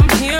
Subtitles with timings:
[0.00, 0.39] I'm here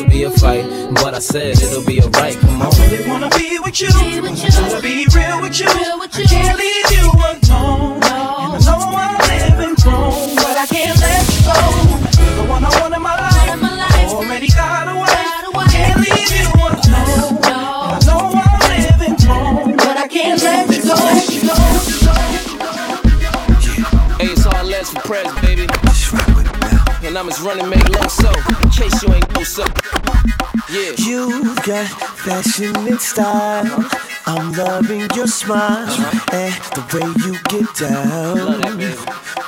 [0.09, 0.65] be a fight.
[0.95, 2.37] But I said it'll be alright.
[2.39, 2.73] Come on.
[2.73, 3.89] I really wanna be with you.
[3.99, 4.49] Be with you.
[4.61, 5.67] Wanna be real with you.
[5.67, 6.23] Real with you.
[6.23, 7.99] I can't leave you alone.
[7.99, 8.17] No.
[8.41, 9.17] And I know I'm
[9.57, 11.57] living wrong, but I can't let you go.
[12.37, 13.59] The one I want in my life.
[13.61, 14.13] My life.
[14.13, 15.07] Already got away.
[15.69, 16.79] Can't leave you alone.
[17.45, 17.59] No.
[17.85, 20.95] And I know I'm living wrong, but I can't let you go.
[24.17, 25.50] Hey, it's all less for press, baby.
[27.11, 28.29] And I'm as running make low so,
[28.63, 29.65] in case you ain't know so.
[30.71, 30.93] Yeah.
[30.95, 31.85] You got
[32.23, 33.89] fashion and style.
[34.25, 36.31] I'm loving your smile uh-huh.
[36.31, 38.37] and the way you get down.
[38.37, 38.95] Love that, baby.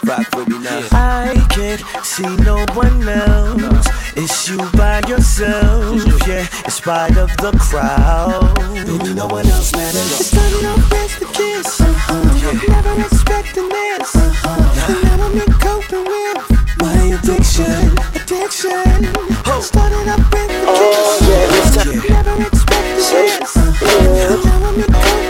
[0.04, 0.90] Rock with me now.
[0.92, 3.88] I can't see no one else.
[4.18, 8.56] It's you by yourself, yeah, in spite of the crowd.
[8.74, 10.20] Baby, no one else matters.
[10.20, 11.80] It started off as the kiss.
[11.80, 12.28] Uh-huh.
[12.44, 12.82] Yeah.
[12.82, 14.16] Never expecting this.
[14.18, 14.92] Uh-huh.
[14.92, 16.53] And now I'm in coping with
[16.84, 17.98] my addiction.
[18.14, 19.08] Addiction.
[19.46, 19.62] Oh.
[19.64, 22.26] Started up with the oh, yeah, time.
[22.26, 23.56] Never expected this.
[23.56, 24.44] Uh-huh.
[24.44, 25.23] Now I'm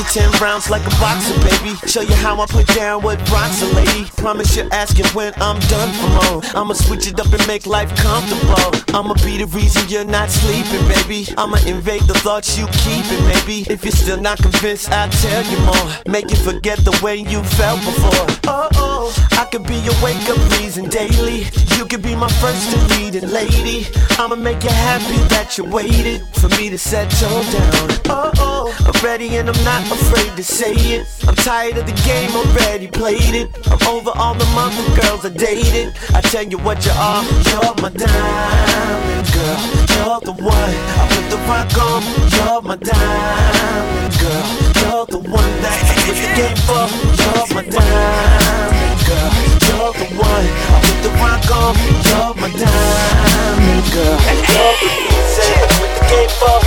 [0.00, 1.76] you 10 rounds like a boxer, baby.
[1.86, 4.04] Show you how I put down what rocks a lady.
[4.16, 6.42] Promise you're asking when I'm done for more.
[6.54, 8.70] I'ma switch it up and make life comfortable.
[8.96, 11.28] I'ma be the reason you're not sleeping, baby.
[11.36, 13.70] I'ma invade the thoughts you keeping, maybe.
[13.70, 15.86] If you're still not convinced, I'll tell you more.
[16.06, 18.26] Make you forget the way you felt before.
[18.48, 21.46] Oh, oh, I could be your wake up reason daily.
[21.76, 23.86] You could be my first to and leading lady.
[24.18, 27.88] I'ma make you happy that you waited for me to settle down.
[28.06, 31.06] Oh, oh, I'm ready and I'm not afraid to say it.
[31.26, 33.48] I'm tired of the game, already played it.
[33.66, 35.94] I'm over all the mother girls I dated.
[36.14, 39.58] I tell you what you are, you're my diamond girl.
[39.94, 42.02] You're the one I put the rock on.
[42.34, 44.46] You're my diamond girl.
[44.80, 46.86] You're the one that I put the game for.
[47.20, 49.30] You're my diamond girl.
[49.66, 51.74] You're the one I put the rock on.
[52.06, 54.18] You're my diamond girl.
[54.54, 56.58] You're the reason I put the game for.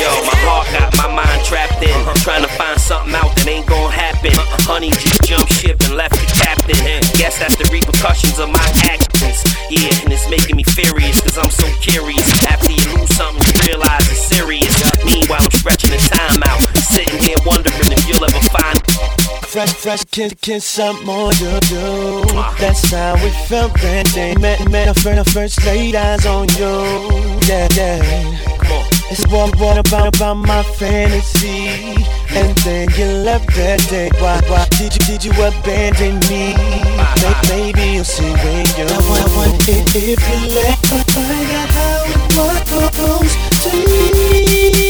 [0.00, 1.89] Yo, my heart got my mind trapped in.
[2.06, 4.32] I'm trying to find something out that ain't gonna happen.
[4.32, 4.68] Uh-uh.
[4.68, 6.76] Honey just jumped ship and left the captain.
[7.18, 9.42] Guess that's the repercussions of my actions.
[9.70, 12.26] Yeah, and it's making me furious, cause I'm so curious.
[12.50, 14.74] After you lose something, you realize it's serious.
[15.04, 16.62] Meanwhile, I'm stretching the time out.
[16.90, 18.42] Sitting here wondering if you'll ever
[19.50, 22.22] Fresh, fresh, kiss, kiss some more you do.
[22.60, 24.36] That's how it felt that day.
[24.36, 26.70] Met, met, our first, our first laid eyes on you.
[27.48, 28.60] Yeah, yeah.
[29.10, 31.66] It's what, what about, about my fantasy?
[32.30, 34.10] And then you left that day.
[34.20, 36.54] Why, why did you, did you abandon me?
[37.50, 39.58] Maybe you'll see when you're older.
[39.66, 44.89] If you let me find out how it was supposed to be.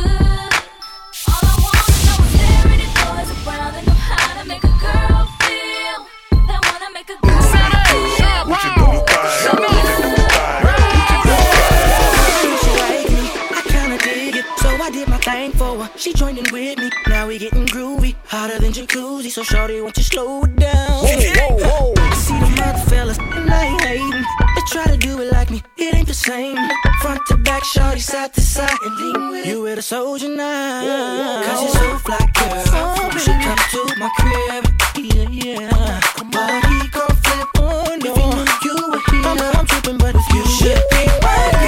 [16.01, 16.89] She joining with me.
[17.05, 18.15] Now we getting groovy.
[18.25, 19.29] Hotter than jacuzzi.
[19.29, 21.03] So shorty, won't you slow down?
[21.03, 21.93] Whoa, whoa, whoa.
[21.95, 24.09] I see the mother fellas, and I ain't hating.
[24.09, 25.61] They try to do it like me.
[25.77, 26.57] It ain't the same.
[27.01, 28.75] Front to back, shorty, side to side.
[28.83, 31.43] And lean with you with a soldier now.
[31.45, 32.63] Cause you're so fly, girl.
[32.73, 34.65] Oh, she come to my crib.
[34.97, 36.01] Yeah, yeah.
[36.15, 38.09] Come on, he gon' flip on you.
[38.09, 41.60] If he knew you were here, I'm, I'm tripping, but if you should be mine.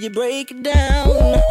[0.00, 1.42] you break it down.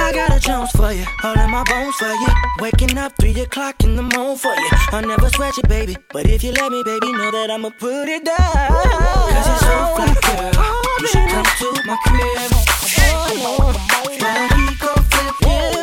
[0.00, 2.28] I got a Jones for you, all in my bones for you.
[2.58, 4.68] Waking up three o'clock in the morning for you.
[4.90, 8.08] I'll never sweat you, baby, but if you let me, baby, know that I'ma put
[8.08, 8.36] it down.
[8.36, 10.52] Cause it's so fly, girl.
[11.00, 12.50] You should come to my crib.
[12.98, 15.06] Oh, oh, oh, oh,
[15.44, 15.75] oh,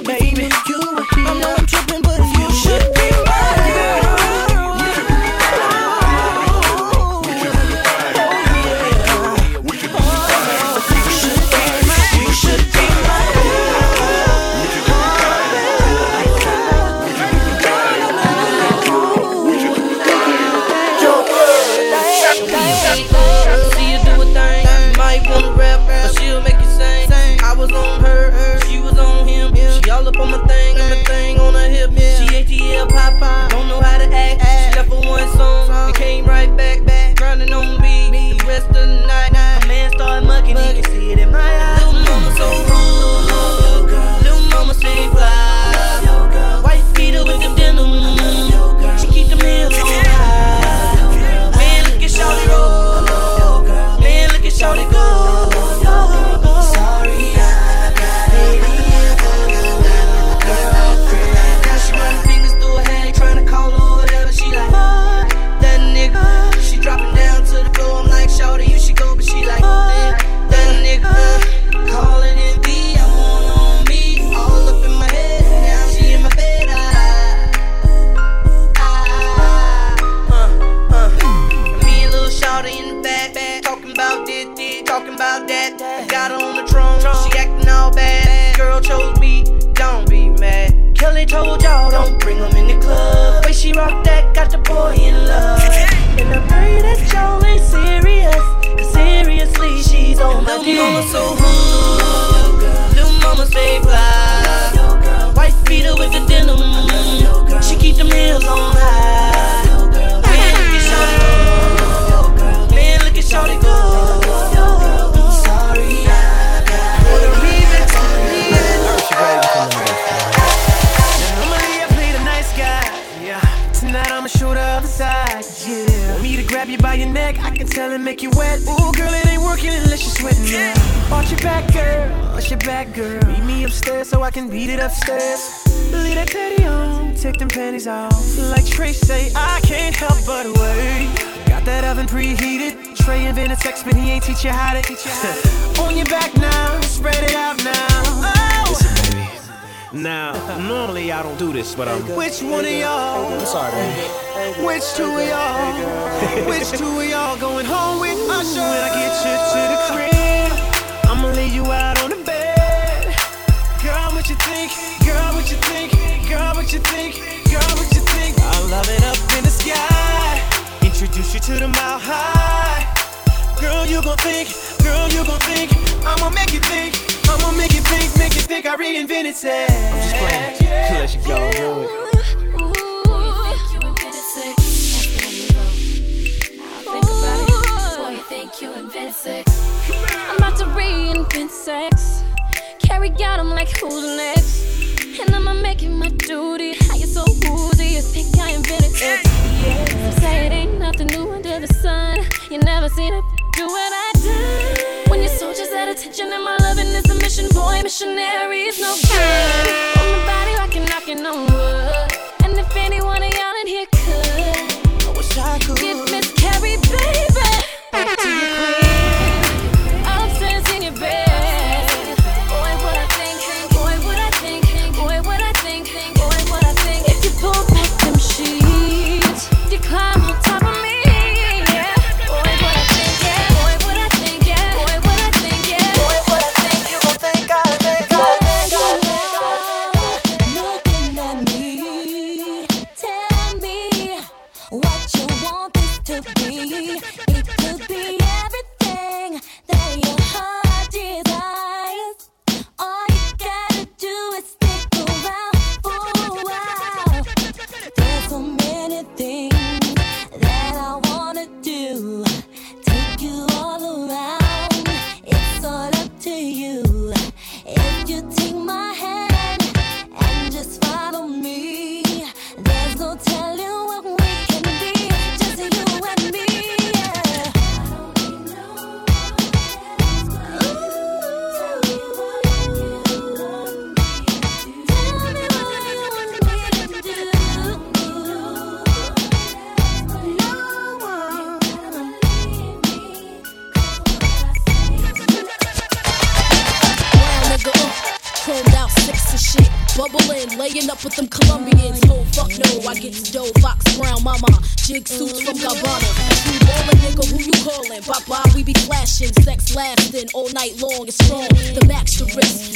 [304.93, 306.09] jig suits from Gabbana.
[306.51, 308.03] We ballin', nigga, who you callin'?
[308.03, 311.07] Bye bye, we be flashing, sex lasting all night long.
[311.07, 312.72] It's strong, the max to risk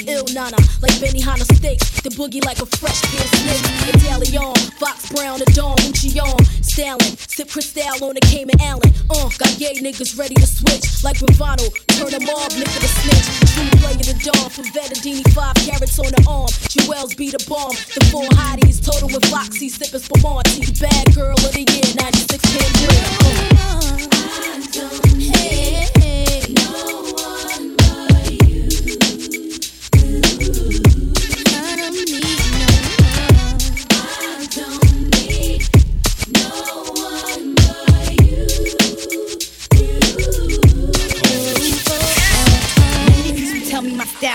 [2.18, 3.70] boogie like a fresh pair of snakes.
[3.86, 8.92] Medallion, Fox Brown, the Dawn, on, Stalin, sip Cristal on the Cayman Allen.
[9.10, 11.70] Uh, got gay niggas ready to switch like Bravado.
[11.94, 13.28] Turn them off, nigga the snitch.
[13.54, 16.50] True play in the dawn from Vettadini, five carats on the arm.
[16.74, 17.72] Jewels beat a bomb.
[17.94, 20.66] The four hotties, total with Foxy, sipping Spumante.
[20.82, 23.06] Bad girl of the year, 96 Cambria.
[23.62, 23.78] Uh.
[25.18, 26.27] Hey.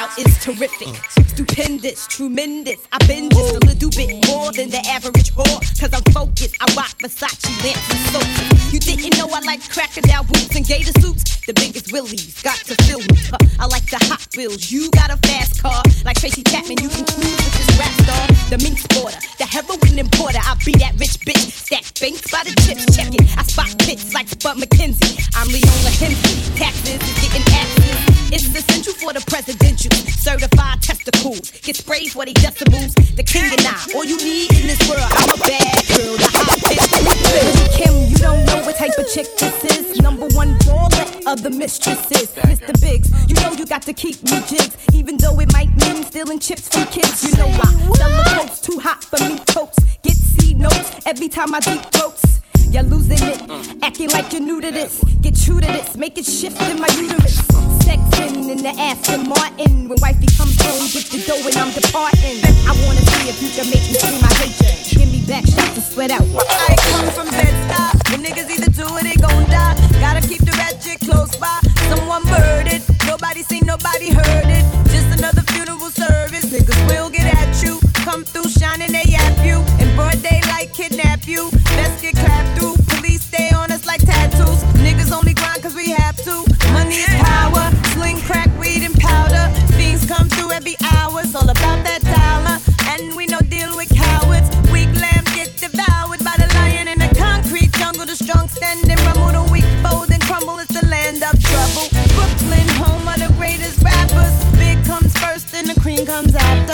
[0.03, 0.97] Style is terrific.
[1.29, 2.81] Stupendous, tremendous.
[2.91, 5.63] I've been just a little bit more than the average whore.
[5.79, 6.57] Cause I'm focused.
[6.61, 8.73] I rock Versace lamps and sofas.
[8.73, 11.39] You didn't know I like crocodile boots and gator suits?
[11.47, 13.15] The biggest willies got to fill me.
[13.61, 14.73] I like the Hot Wheels.
[14.73, 15.83] You got a fast car.
[16.05, 18.27] Like Tracy Chapman, you can cruise with this rap star.
[18.51, 20.43] The mink sporter, the heroin importer.
[20.43, 21.55] I be that rich bitch.
[21.63, 22.91] Stack banks by the chips.
[22.97, 23.23] Check it.
[23.39, 25.15] I spot pits like Spuds MacKenzie.
[25.39, 26.43] I'm Leona Helmsley.
[26.59, 28.13] Taxes is getting axes.
[28.35, 29.92] It's essential for the presidential.
[29.93, 31.51] Certified testicles.
[31.63, 32.95] Get sprayed for they decimals.
[32.95, 33.77] The king and I.
[33.95, 35.05] All you need in this world.
[35.11, 36.17] I'm a bad girl.
[36.17, 37.77] The hot bitch.
[37.77, 40.01] Kim, you don't know what type of chick this is.
[40.01, 42.33] Number one baller of the mistresses.
[42.49, 42.79] Mr.
[42.81, 44.77] Biggs, you know you got to keep me jigs.
[44.95, 47.25] Even though it might mean stealing chips from kids.
[47.25, 47.71] You know why?
[47.97, 49.79] Sell the coats too hot for me totes.
[50.03, 52.41] Get C notes every time I deep throats.
[52.73, 53.37] You're losing it,
[53.83, 55.05] acting like you're new to this.
[55.21, 57.37] Get true to this, make it shift in my uterus.
[57.85, 59.93] Sexing in the Aston Martin.
[59.93, 62.41] When wifey comes home, get the dough and I'm departing.
[62.65, 65.05] I wanna see if you can make me I hate you.
[65.05, 66.25] Give me back shots and sweat out.
[66.25, 68.09] I come from Bed-Stuy.
[68.09, 69.77] When niggas either do it, they gon' die.
[70.01, 71.61] Gotta keep the ratchet close by.
[71.93, 74.65] Someone murdered, nobody seen, nobody heard it.
[74.89, 76.47] Just another funeral service.
[76.49, 77.81] Niggas will get at you.
[78.01, 79.61] Come through shining, they yap you.
[79.95, 81.51] Broad daylight, kidnap you.
[81.77, 82.77] Best get clapped through.
[82.89, 84.63] Police stay on us like tattoos.
[84.81, 86.45] Niggas only grind cause we have to.
[86.73, 87.71] Money is power.
[87.93, 89.45] Sling, crack, weed, and powder.
[89.77, 91.21] Fiends come through every hour.
[91.21, 92.57] It's all about that dollar.
[92.89, 94.49] And we no deal with cowards.
[94.73, 98.07] Weak lamb get devoured by the lion in the concrete jungle.
[98.07, 99.33] The strong standing rumble.
[99.37, 100.59] The weak fold and crumble.
[100.59, 101.93] It's the land of trouble.
[102.17, 104.33] Brooklyn, home of the greatest rappers.
[104.57, 106.72] Big comes first and the cream comes after.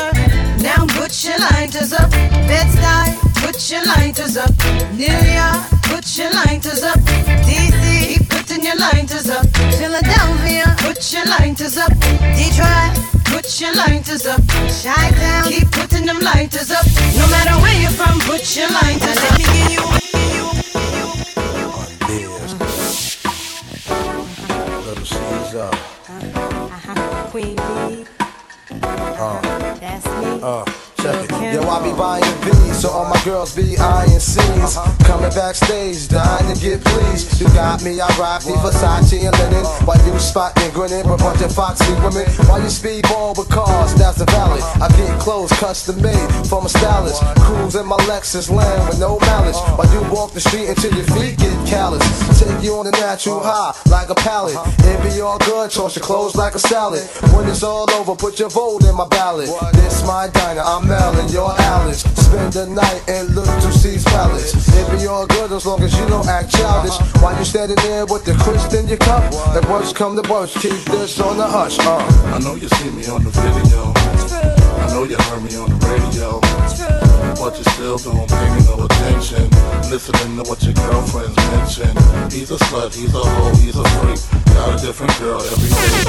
[1.08, 2.10] Now put your lighters up.
[2.10, 4.50] Bed-Stuy, put your lighters up.
[4.92, 6.98] New York, put your lighters up.
[7.48, 9.46] DC, keep putting your lighters up.
[9.78, 11.92] Philadelphia, put your lighters up.
[12.36, 12.92] Detroit,
[13.24, 14.42] put your lighters up.
[14.82, 16.84] Chi-Town, keep putting them lighters up.
[17.16, 19.30] No matter where you're from, put your lighters up.
[19.30, 19.84] Let me get you.
[24.84, 25.74] Little C's up.
[25.74, 27.28] Uh-huh.
[27.30, 28.06] Queen Bee.
[28.70, 29.40] Uh,
[29.80, 30.40] That's me.
[30.42, 30.64] uh,
[31.02, 31.54] check it.
[31.54, 34.78] Yo, I be buying V's, so all my girls be eyeing C's.
[35.06, 37.40] Coming backstage, dying to get pleased.
[37.40, 39.64] You got me, I rock me, Versace and linen.
[39.86, 42.26] While you spotting, grinning with a bunch of foxy women.
[42.48, 44.62] While you speedball with cars, that's the valid.
[44.82, 47.22] I get clothes custom made from a stylist.
[47.46, 49.58] Cruise in my Lexus land with no malice.
[49.76, 52.04] While you walk the street until your feet get callous.
[52.38, 54.56] Take you on a natural high, like a pallet.
[54.84, 57.02] It be all good, toss your clothes like a salad.
[57.34, 59.48] When it's all over, put your vote in my ballot.
[59.72, 62.00] This my diner, I'm Melon, your Alice.
[62.00, 64.54] Spend the night and look to C's palace.
[64.54, 66.96] It be all good as long as you don't act childish.
[67.20, 69.30] While you standing there with the crisp in your cup.
[69.52, 71.78] The worst come the worst, keep this on the hush.
[71.80, 71.98] Uh.
[72.34, 74.57] I know you see me on the video.
[74.88, 76.40] I know you heard me on the radio.
[77.36, 79.44] But you still don't pay me no attention.
[79.92, 81.92] Listening to what your girlfriends mention.
[82.32, 84.20] He's a slut, he's a hoe, he's a freak.
[84.56, 86.08] Got a different girl every day.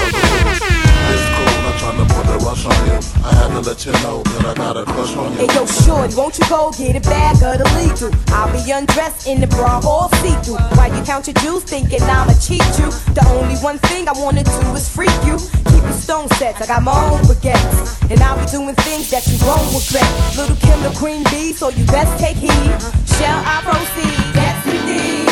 [1.12, 2.98] It's cool, not trying to put the rush on you.
[3.24, 5.40] I had to let you know that I got a crush on you.
[5.46, 8.12] Hey yo, shorty, won't you go get a bag of the lethal?
[8.34, 10.56] I'll be undressed in the bra all see-through.
[10.78, 12.90] While you count your juice, thinking I'ma cheat you.
[13.14, 15.38] The only one thing I wanna do is freak you.
[15.70, 18.10] Keep your stone sets, I got my own baguettes.
[18.10, 20.10] And I'll be doing things that you won't regret.
[20.38, 22.50] Little Kim the queen bee, so you best take heed.
[23.18, 24.20] Shall I proceed?
[24.36, 25.30] Yes, indeed.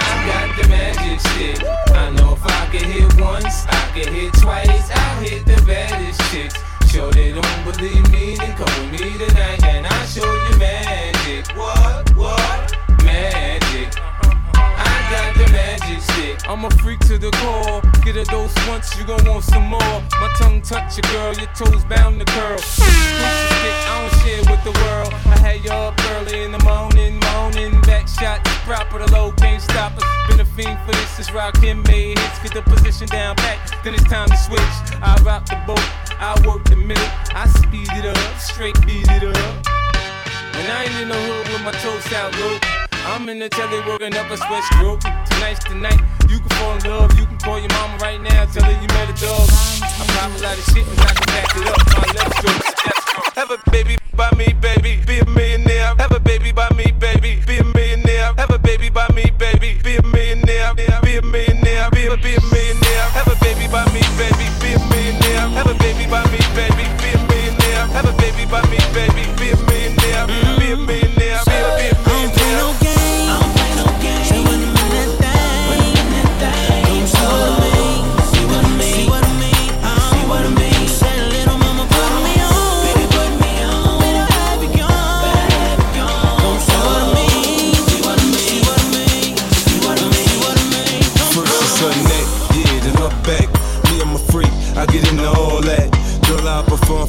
[0.00, 1.58] I got the magic stick.
[1.94, 4.90] I know if I can hit once, I can hit twice.
[4.90, 6.54] I'll hit the baddest chicks.
[6.90, 11.46] Sure they don't believe me, then come with me tonight and I'll show you magic.
[11.56, 12.14] What?
[12.16, 12.76] What?
[13.02, 13.53] Magic.
[15.10, 16.48] Got the magic stick.
[16.48, 17.80] I'm a freak to the core.
[18.04, 19.96] Get a dose once, you gon' want some more.
[20.20, 22.58] My tongue touch your girl, your toes bound to curl.
[22.58, 25.12] Stick, I don't share with the world.
[25.26, 27.80] I had you up early in the morning, morning.
[27.82, 30.04] Back shot, proper, the low can't stop us.
[30.28, 32.38] Been a fiend for this, this rock him made hits.
[32.40, 34.76] Get the position down back, then it's time to switch.
[35.02, 35.84] I rock the boat,
[36.18, 37.10] I work the minute.
[37.34, 39.66] I speed it up, straight beat it up.
[40.56, 42.83] And I ain't in the hood with my toes out low.
[43.06, 45.00] I'm in the telly working up a sweat stroke.
[45.00, 46.00] Tonight's the night.
[46.28, 47.18] You can fall in love.
[47.18, 48.46] You can call your mama right now.
[48.46, 49.48] Tell her you met a dog.
[49.82, 51.80] I pop a lot of shit and I can back it up.
[51.92, 53.36] My left stroke.
[53.36, 55.02] Have a baby by me, baby.
[55.06, 55.94] Be a millionaire.
[55.98, 57.42] Have a baby by me, baby.
[57.46, 58.32] Be a millionaire.
[58.38, 59.78] Have a baby by me, baby.
[59.82, 60.74] Be a millionaire.
[60.74, 61.53] Be a millionaire.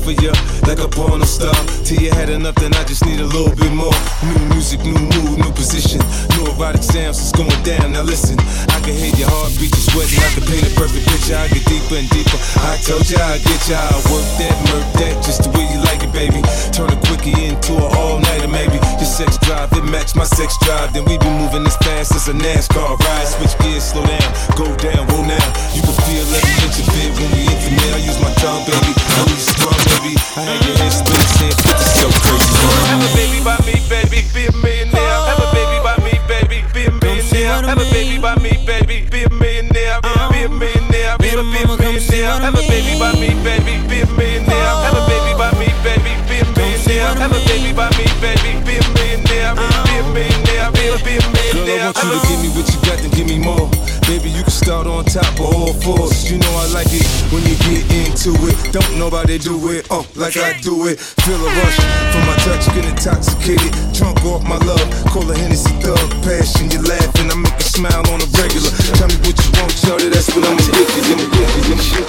[0.05, 0.31] For you
[0.67, 1.55] like a porn star.
[1.83, 3.93] Till you had enough, then I just need a little bit more.
[4.23, 5.99] New music, new mood, new position.
[6.39, 7.91] New erotic sounds, it's going down.
[7.91, 8.39] Now listen,
[8.71, 10.23] I can hear your heartbeat, you sweating.
[10.23, 11.35] I can paint a perfect picture.
[11.35, 12.39] I get deeper and deeper.
[12.63, 13.75] I told you I get you.
[13.75, 16.39] I work that, murk that, just the way you like it, baby.
[16.71, 18.79] Turn a quickie into an all nighter, maybe.
[18.95, 20.95] Your sex drive, it match my sex drive.
[20.95, 23.27] Then we be moving as fast as a NASCAR ride.
[23.27, 25.47] Switch gears, slow down, go down, roll now.
[25.75, 27.91] You can feel every inch of it when we intimate.
[27.91, 28.91] I use my tongue, baby.
[28.95, 30.15] I use strong, baby.
[30.39, 30.93] I had your head
[31.25, 32.53] spinning, saying, "Put so crazy."
[32.89, 35.19] Have a baby by me, baby, be a millionaire.
[35.29, 37.61] Have a baby by me, baby, be a millionaire.
[37.69, 39.99] Have a baby by me, baby, be a millionaire.
[40.31, 42.39] Be a millionaire, be a millionaire.
[42.45, 44.73] Have a baby by me, baby, be a millionaire.
[44.85, 47.13] Have a baby by me, baby, be a millionaire.
[47.21, 49.53] Have a baby by me, baby, be a millionaire.
[49.85, 52.69] Be a millionaire, be a be a Girl, I want you to give me what
[52.69, 53.65] you got, then give me more.
[54.05, 56.29] Baby, you can start on top of all fours.
[56.29, 57.01] You know I like it
[57.33, 58.53] when you get into it.
[58.69, 61.01] Don't nobody do it, oh, like I do it.
[61.25, 61.79] Feel a rush
[62.13, 63.73] from my touch, get intoxicated.
[63.97, 66.05] Drunk off my love, call a Hennessy thug.
[66.21, 68.69] Passion, you laughing, I make you smile on a regular.
[69.01, 71.01] Tell me what you want, tell shorty, that's what I'ma get you.
[71.01, 72.05] Get you, I'ma get you.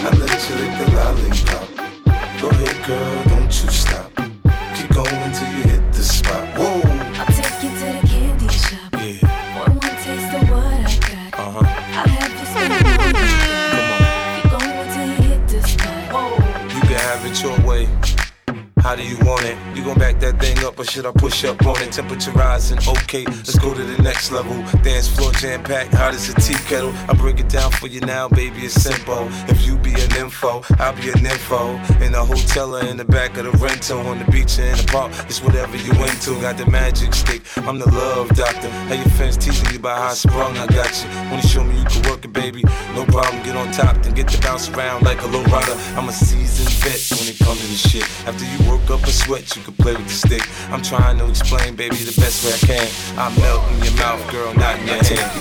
[0.00, 1.68] I let you lick the lollipop.
[2.40, 3.29] Go ahead, girl,
[17.42, 17.88] your way.
[18.80, 19.58] How do you want it?
[19.76, 21.92] You gon' back that thing up or should I push up on it?
[21.92, 24.56] Temperature rising, okay, let's go to the next level.
[24.82, 26.92] Dance floor jam packed, hot as a tea kettle.
[27.06, 29.28] I break it down for you now, baby, it's simple.
[29.48, 31.76] If you be an info, I'll be an info.
[32.02, 34.78] In a hotel or in the back of the rental, on the beach or in
[34.78, 36.40] the park, it's whatever you into.
[36.40, 38.70] Got the magic stick, I'm the love doctor.
[38.88, 41.10] How your fans teasing you about how I sprung, I got you.
[41.30, 42.64] Wanna show me you can work it, baby?
[43.00, 45.72] No problem, get on top, then get to bounce around like a low rider.
[45.96, 48.04] I'm a seasoned vet when it comes to this shit.
[48.28, 50.44] After you work up a sweat, you can play with the stick.
[50.68, 52.86] I'm trying to explain, baby, the best way I can.
[53.16, 55.32] I melt in your mouth, girl, not in your hand.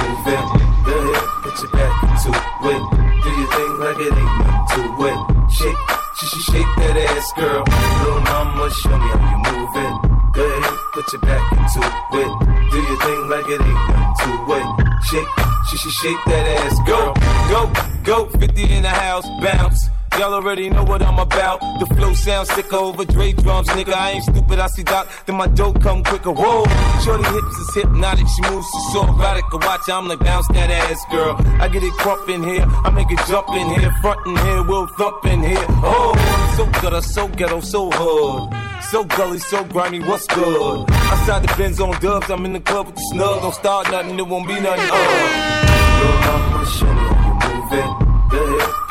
[0.00, 0.44] move it.
[0.88, 2.80] Go ahead, put your back into it.
[3.20, 5.18] Do your thing like it ain't nothing to it.
[5.52, 5.76] Shake,
[6.24, 7.68] she shake that ass, girl.
[8.00, 10.23] Little mama, show me how you move it.
[10.34, 12.70] Go ahead, put your back into it.
[12.72, 15.04] Do your thing like it ain't nothing to it.
[15.04, 15.28] Shake,
[15.70, 17.14] she shake that ass, Go,
[17.48, 19.93] go, go, 50 in the house, bounce.
[20.18, 21.58] Y'all already know what I'm about.
[21.80, 23.94] The flow sounds sicker over Dre drums, nigga.
[23.94, 26.30] I ain't stupid, I see Doc, then my dope come quicker.
[26.30, 26.64] Whoa,
[27.04, 29.44] shorty hips is hypnotic, she moves, she's so erotic.
[29.52, 31.34] I watch, I'm like, bounce that ass, girl.
[31.60, 34.62] I get it crump in here, I make it jump in here, front in here,
[34.62, 35.66] we'll thump in here.
[35.82, 36.14] Oh,
[36.56, 38.54] so good, I'm so ghetto, so hood.
[38.90, 40.90] So gully, so grimy, what's good?
[40.90, 43.42] Outside the Benz on dubs, I'm in the club with the snug.
[43.42, 44.90] Don't start nothing, it won't be nothing.
[44.92, 45.54] Uh.
[46.80, 48.03] You move it.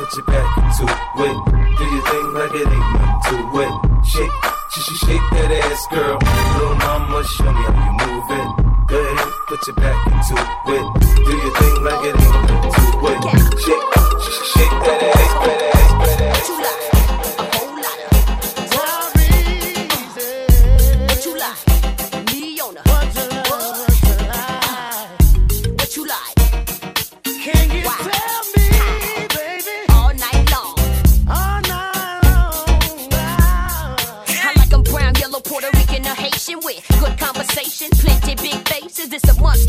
[0.03, 1.77] Put your back into it.
[1.77, 4.05] Do your thing like it ain't nothing to it.
[4.05, 4.31] Shake,
[4.69, 6.19] sh- sh- shake that ass, girl.
[6.59, 8.87] Little mama, show me how you move it.
[8.89, 10.85] Go ahead, put your back into it.
[11.23, 13.59] Do your thing like it ain't nothing to it.
[13.63, 13.87] Shake,
[14.19, 15.82] sh- sh- shake ass, that ass, that ass.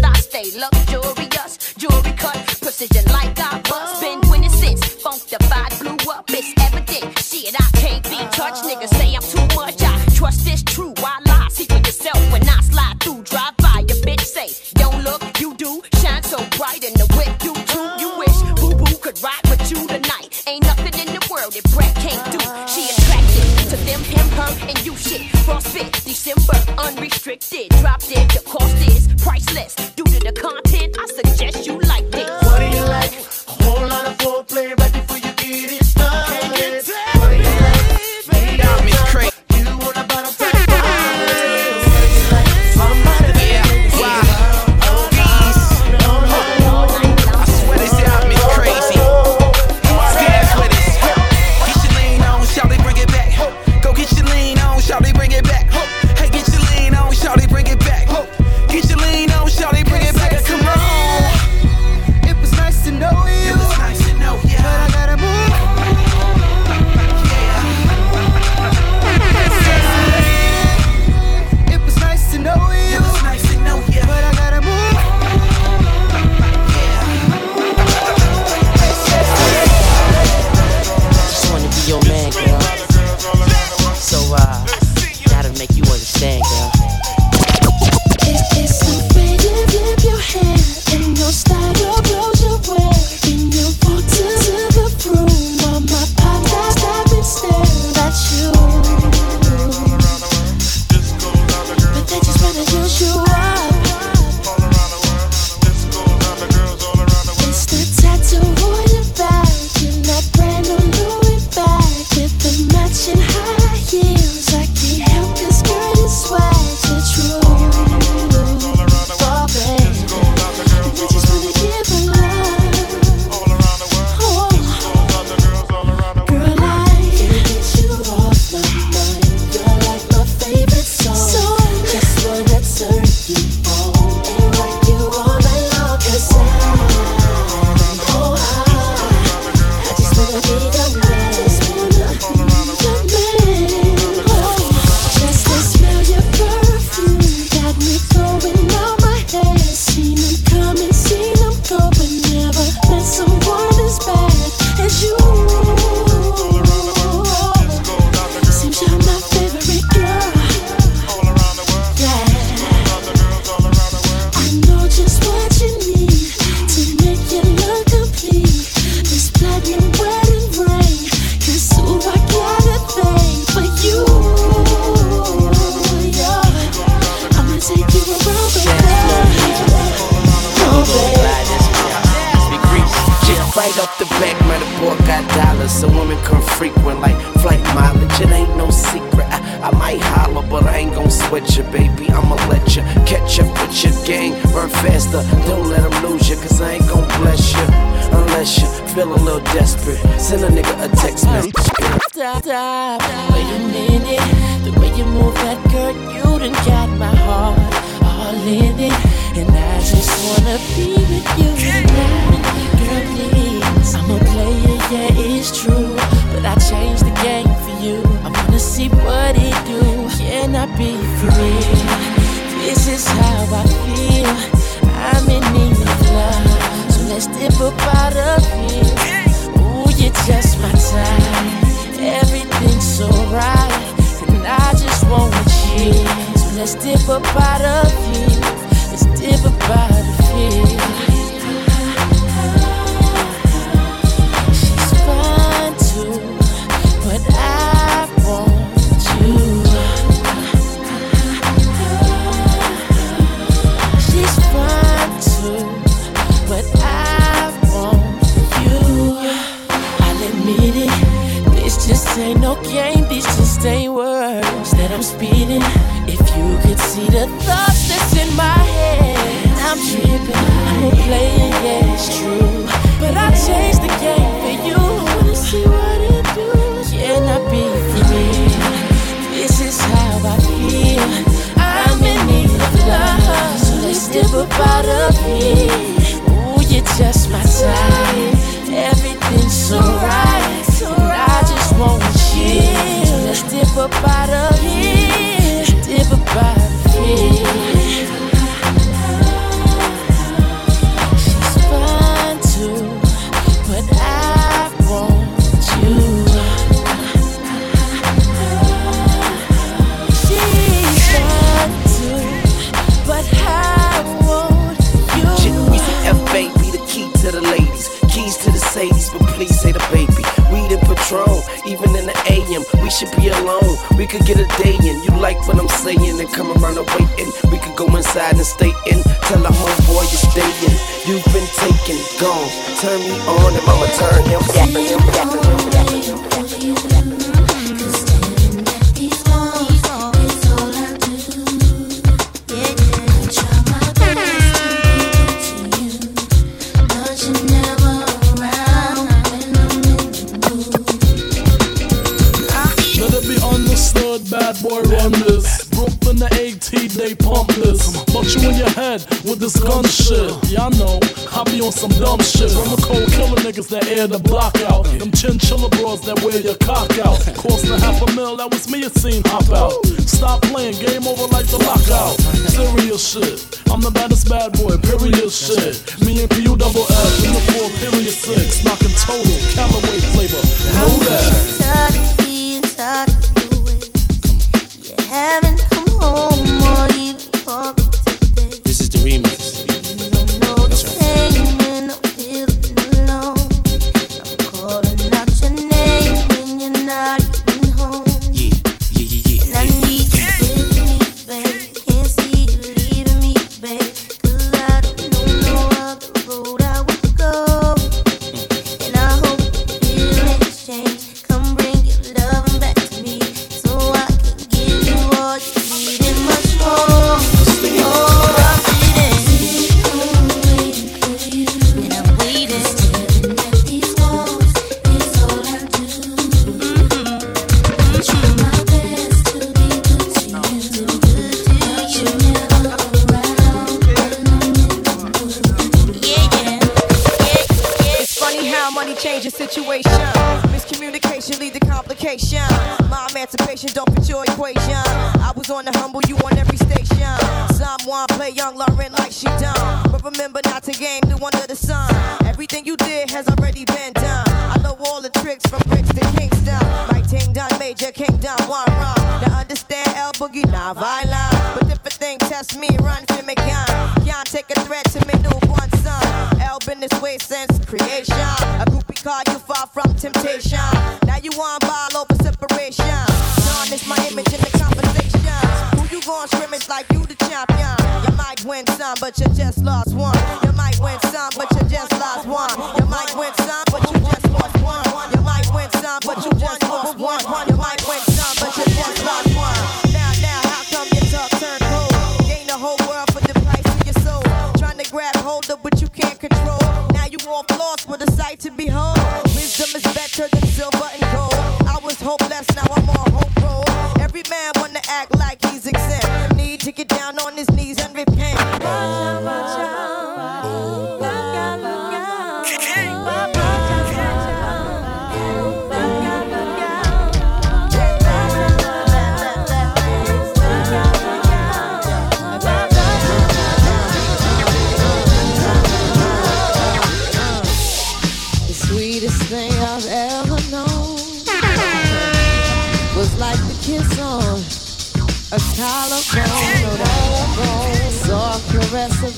[0.00, 0.04] Must.
[0.04, 4.00] I stay luxurious, jewelry cut, precision like I bust.
[4.00, 6.24] Been winning since Funkdafied blew up.
[6.28, 7.18] It's evident.
[7.18, 8.64] Shit, I can't be touched.
[8.64, 9.82] Niggas say I'm too much.
[9.82, 10.94] I trust this true.
[10.98, 11.48] I lie?
[11.50, 13.22] See for yourself when I slide through.
[13.24, 14.20] Drive by your bitch.
[14.20, 15.82] Say, don't look, you do.
[16.00, 17.32] Shine so bright in the whip.
[17.44, 17.86] You too.
[18.02, 20.42] You wish Boo Boo could ride with you tonight.
[20.46, 22.40] Ain't nothing in the world that Brett can't do.
[22.66, 25.22] She attracted to them, him, her, and you shit.
[25.44, 27.68] Frostbit, December, unrestricted.
[27.80, 28.43] Drop dead.
[29.64, 29.94] Priceless.
[29.94, 30.63] Due to the content,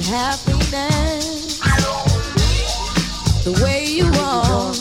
[0.07, 1.59] happiness.
[3.45, 4.73] The way you are,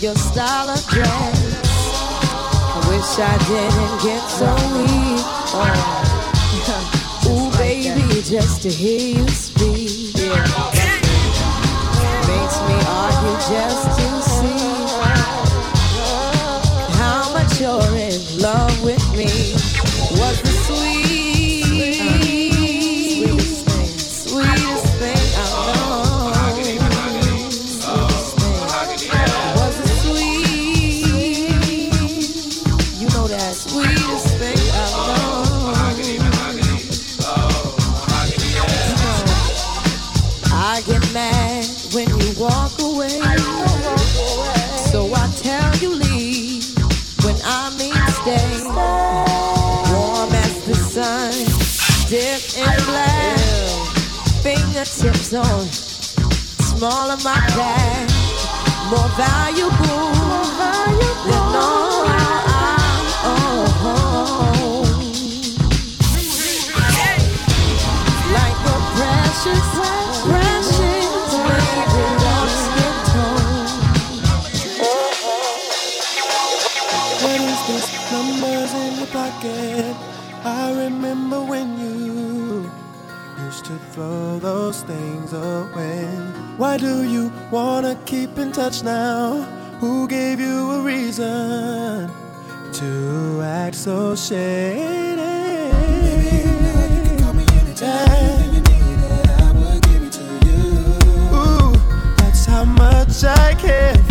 [0.00, 1.62] your style of dress.
[2.74, 5.24] I wish I didn't get so weak.
[5.54, 6.02] Oh.
[7.28, 10.44] Ooh, baby, just to hear you speak yeah.
[12.26, 14.31] makes me argue just to.
[55.02, 55.66] Tips on.
[55.66, 58.08] Smaller my path,
[58.88, 61.12] more valuable, more valuable.
[61.26, 62.20] than all I
[63.24, 63.66] own.
[68.32, 70.01] Like a precious.
[83.92, 86.06] throw those things away.
[86.56, 89.42] Why do you wanna keep in touch now?
[89.80, 92.10] Who gave you a reason
[92.72, 95.16] to act so shady?
[96.06, 96.36] Baby,
[96.94, 98.08] you can call me anytime.
[98.08, 100.62] Anything you needed, I would give it to you.
[101.36, 101.72] Ooh,
[102.16, 104.01] that's how much I care.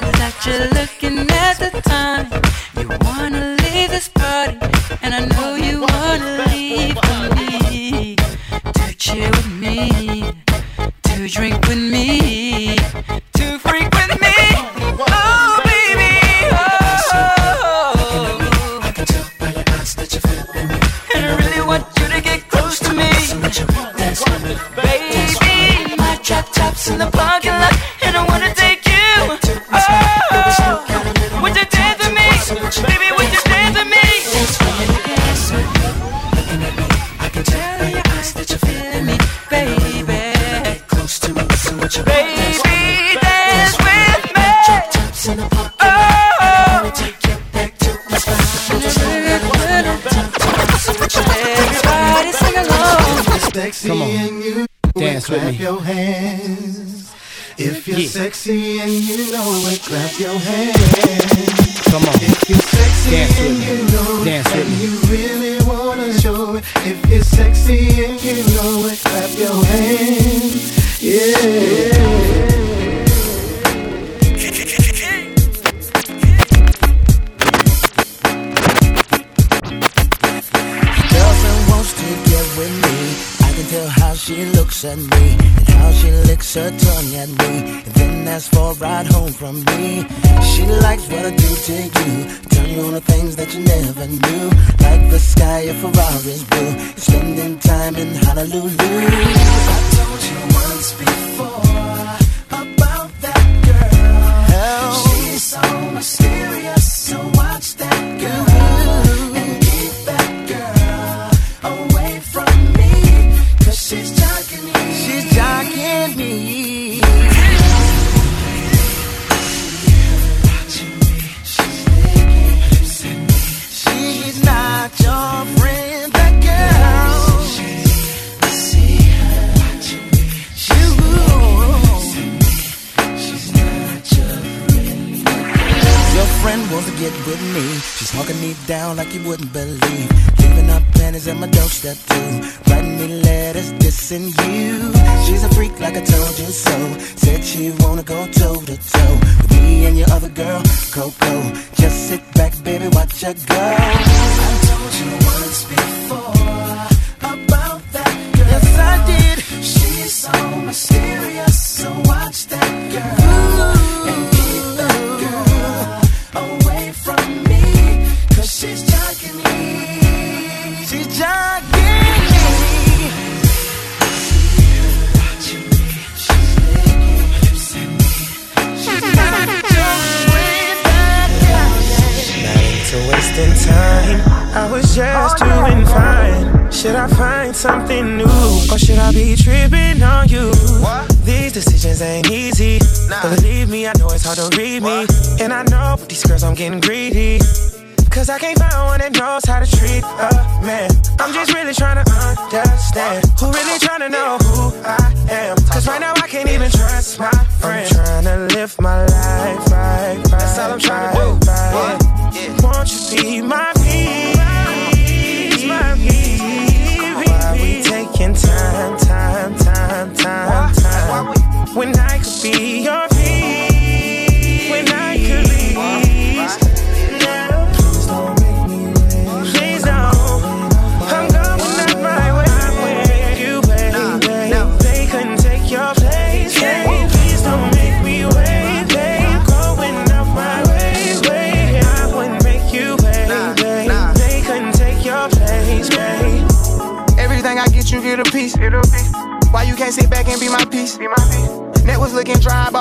[0.00, 2.26] that you're looking at the time.
[2.78, 4.58] You wanna leave this party,
[5.02, 8.16] and I know you wanna leave for me.
[8.74, 9.51] To chill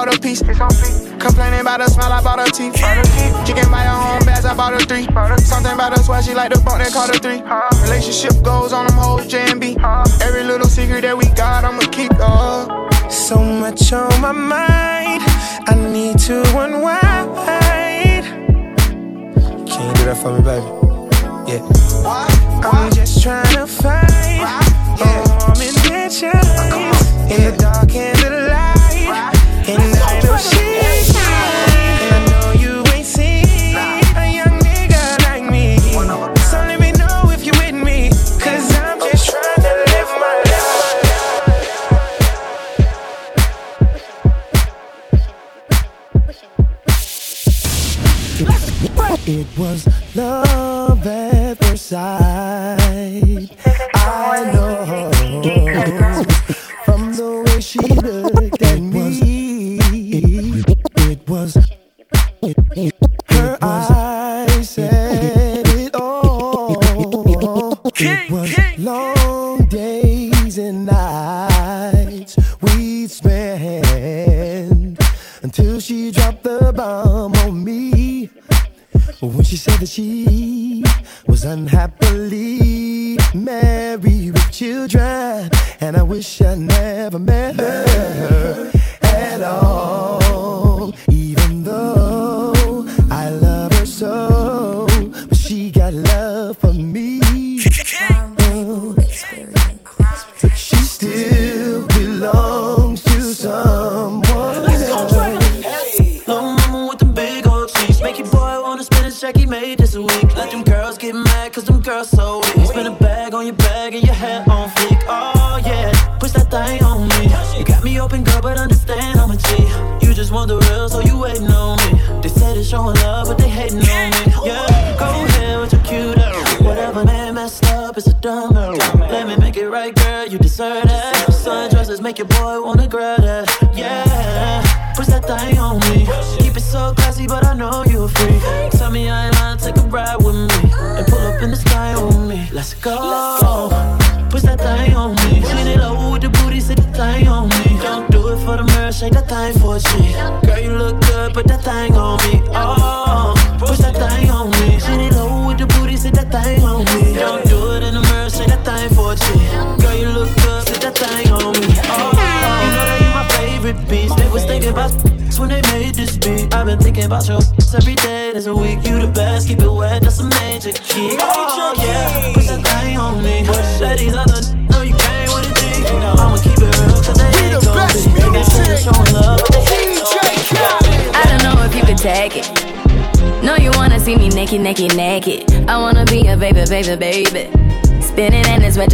[0.05, 0.41] bought a piece.
[1.19, 2.75] Complaining about her smile, I bought a teeth.
[3.45, 5.05] She can buy her own bags, I bought a three.
[5.37, 7.41] Something about her swag, she like the bump that caught her three.
[7.83, 9.77] Relationship goes on them hoes, J and B.
[10.21, 12.11] Every little secret that we got, I'ma keep.
[12.15, 12.89] Oh.
[13.09, 15.21] So much on my mind,
[15.69, 17.35] I need to unwind.
[19.67, 20.65] Can you do that for me, baby?
[21.45, 21.61] Yeah.
[22.65, 24.09] I'm just trying to find
[24.97, 25.23] yeah.
[25.27, 26.31] warm intentions
[27.29, 28.20] in the dark and
[49.61, 50.00] was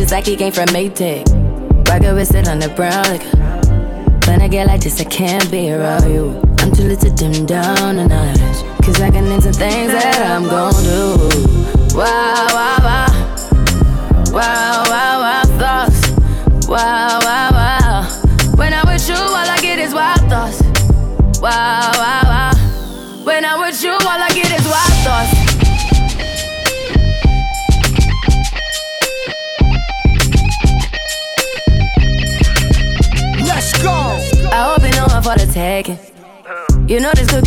[0.08, 1.28] It's like he came from Maytag.
[1.86, 3.04] Rocket with sit on the brown.
[3.12, 3.28] Like,
[4.26, 6.42] when I get like this, I can't be around you.
[6.60, 8.40] I'm too lit to dim down the night.
[8.86, 9.87] Cause I can into things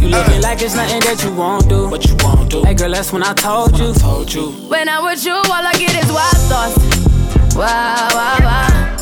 [0.00, 1.86] You looking like it's nothing that you won't do.
[1.90, 2.64] What you won't do.
[2.64, 3.92] Hey girl, that's when I told you.
[3.92, 4.52] Told you.
[4.72, 6.80] When I'm with you, all I get is wild thoughts.
[7.54, 8.96] Wow, wow, wow.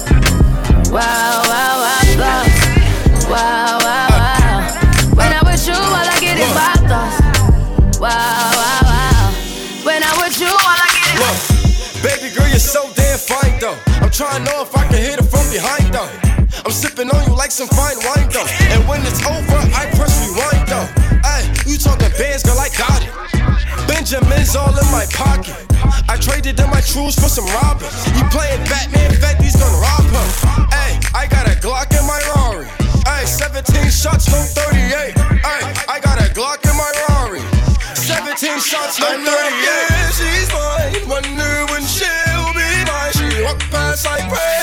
[0.90, 3.30] Wow, wow, wow, thoughts.
[3.30, 5.14] Wow, wow, wow.
[5.14, 8.00] When I'm with you, all I get is wild thoughts.
[8.00, 8.10] Wow,
[8.58, 9.30] wow, wow.
[9.86, 13.54] When I'm with you, all I get is Look, baby girl, you're so damn fine
[13.60, 13.78] though.
[14.02, 16.27] I'm trying to know if I can hit it from behind though.
[16.68, 18.44] I'm sipping on you like some fine wine though.
[18.76, 20.84] And when it's over, I press rewind though.
[21.24, 23.08] Hey, you talking bands, girl, I got it.
[23.88, 25.56] Benjamin's all in my pocket.
[26.12, 27.88] I traded in my trues for some Robins.
[28.12, 30.28] You playing Batman, Fetty's gonna rob him.
[30.68, 32.68] Hey, I got a Glock in my Rari.
[33.08, 35.16] Ay, 17 shots, no 38.
[35.48, 37.40] Ay, I got a Glock in my Rari.
[37.96, 39.24] 17 shots, no 38.
[39.24, 41.08] Yeah, she's mine.
[41.08, 43.12] Wonder when she'll be mine.
[43.16, 44.57] She walk past like press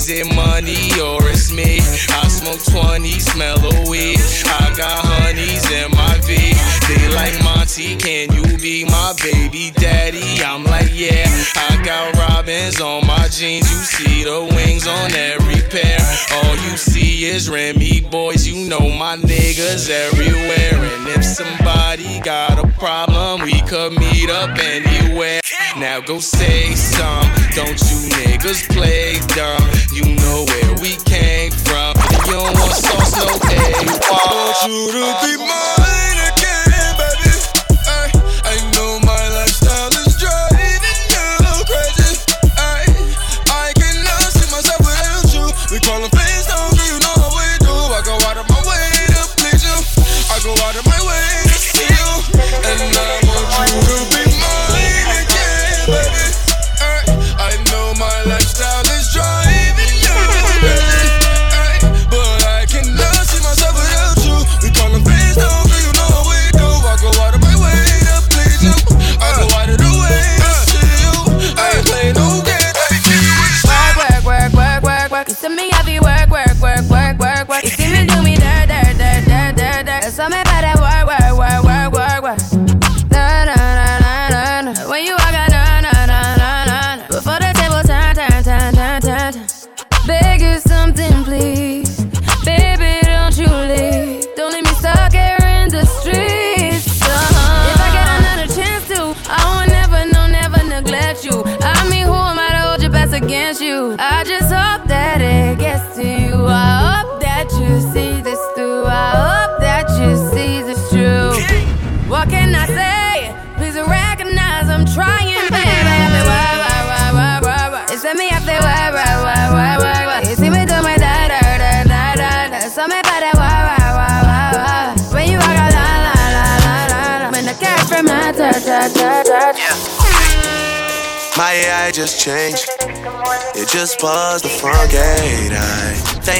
[0.00, 1.76] Is it money or it's me?
[2.08, 4.18] I smoke 20, smell of weed.
[4.46, 6.56] I got honeys in my V.
[6.88, 10.42] They like Monty, can you be my baby daddy?
[10.42, 11.28] I'm like, yeah.
[11.54, 13.70] I got robins on my jeans.
[13.70, 16.00] You see the wings on every pair.
[16.32, 18.48] All you see is Remy boys.
[18.48, 20.80] You know my niggas everywhere.
[20.80, 25.40] And if somebody got a problem, we could meet up anywhere.
[25.76, 27.22] Now go say some.
[27.54, 29.70] Don't you niggas play dumb?
[29.92, 31.94] You know where we came from.
[32.26, 33.88] You don't want sauce, no egg.
[34.10, 35.89] want you to be mine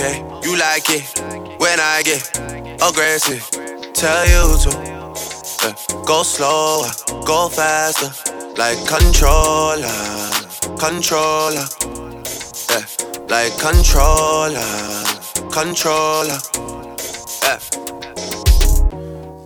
[0.00, 1.02] Okay, you like it
[1.58, 2.22] when I get
[2.80, 3.42] aggressive.
[3.94, 5.74] Tell you to yeah.
[6.06, 6.86] go slower,
[7.26, 8.06] go faster,
[8.56, 9.90] like controller,
[10.78, 11.66] controller.
[12.70, 12.86] Yeah,
[13.26, 14.62] like controller,
[15.50, 16.38] controller.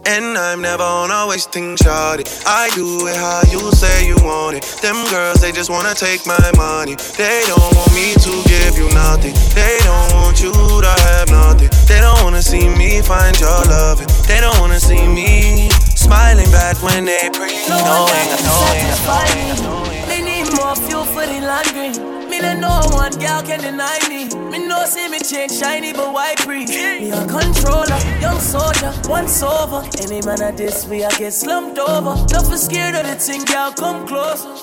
[0.05, 2.27] And I'm never on a wasting shawty.
[2.45, 4.65] I do it how you say you want it.
[4.83, 6.97] Them girls, they just wanna take my money.
[7.17, 9.35] They don't want me to give you nothing.
[9.55, 11.71] They don't want you to have nothing.
[11.87, 14.09] They don't wanna see me find your loving.
[14.27, 20.09] They don't wanna see me smiling back when they pre knowing, knowing, knowing.
[20.09, 22.22] Me need more fuel for the laundry.
[22.43, 24.25] Let no one girl can deny me.
[24.51, 26.67] Me no see me change shiny, but why pre?
[26.67, 29.89] Me a controller, young soldier, once over.
[30.03, 32.15] Any man at this way, I get slumped over.
[32.27, 34.57] Don't be scared of the thing, girl, come closer.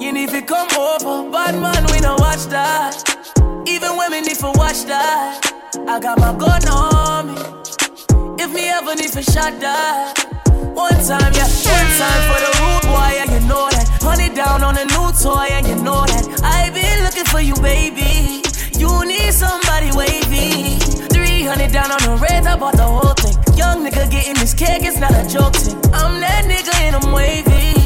[0.00, 2.96] You need to come over, bad man, we don't watch that.
[3.68, 5.52] Even women need to watch that.
[5.86, 8.42] I got my gun on me.
[8.42, 10.37] If me ever need to shot that.
[10.78, 13.98] One time, yeah, one time for the rude boy, yeah, you know that.
[14.00, 16.24] Honey down on a new toy, and you know that.
[16.44, 18.46] I've been looking for you, baby.
[18.78, 20.78] You need somebody wavy.
[21.10, 23.34] 300 down on the red, I bought the whole thing.
[23.56, 25.74] Young nigga getting this cake, it's not a joke thing.
[25.92, 27.77] I'm that nigga and I'm wavy.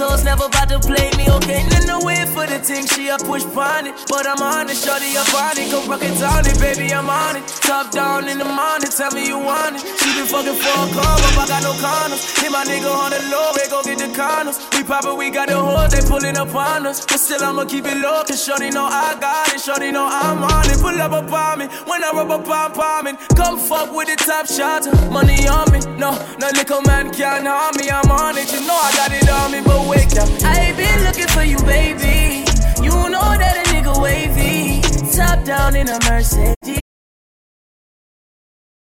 [0.00, 1.60] Hoes never about to play me, okay?
[1.62, 3.94] In the way for the thing, she a push pon it.
[4.08, 5.70] But I'm on it, shorty up on it.
[5.70, 7.46] Go rock it down it, baby, I'm on it.
[7.62, 9.82] Top down in the morning, tell me you want it.
[9.84, 12.24] She been fucking for a call, but I got no condoms.
[12.40, 14.58] Hit my nigga on the low, they go get the condoms.
[14.72, 17.04] We poppin', we got the hoes, they pullin' up on us.
[17.04, 19.60] But still, I'ma keep it low, cause shorty know I got it.
[19.60, 20.80] Shorty know I'm on it.
[20.80, 23.16] Pull up upon me when I rub up on palming.
[23.36, 25.80] Come fuck with the top shot, money on me.
[26.00, 28.50] No, no little man can't harm me, I'm on it.
[28.52, 30.28] You know I got it on me, but wake up.
[30.44, 32.44] I been looking for you, baby.
[32.82, 34.80] You know that a nigga wavy.
[35.16, 36.80] Top down in a Mercedes.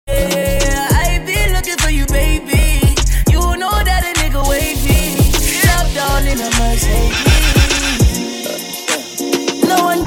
[0.06, 2.94] Yeah, I been looking for you, baby.
[3.30, 5.16] You know that a nigga wavy.
[5.66, 7.24] Top down in a Mercedes.
[9.64, 10.04] No one.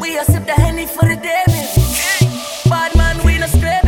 [0.00, 0.54] We a sip the
[0.86, 1.16] for the
[3.24, 3.80] we no baby.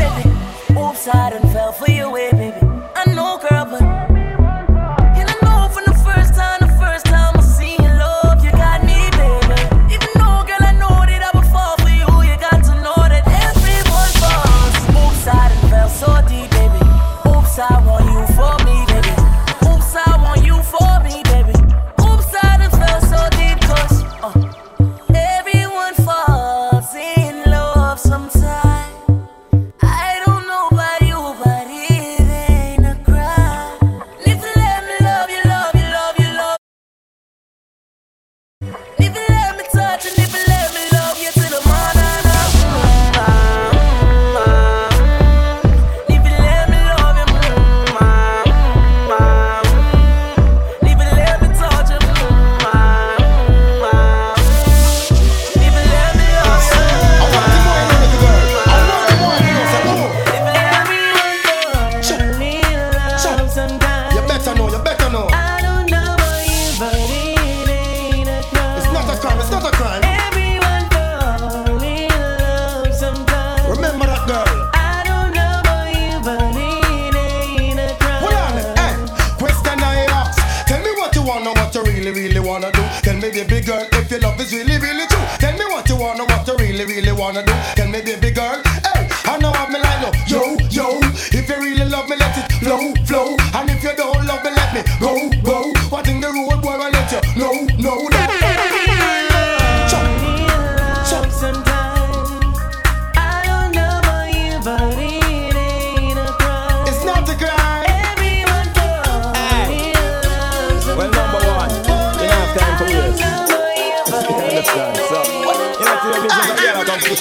[87.33, 87.82] Wanna do.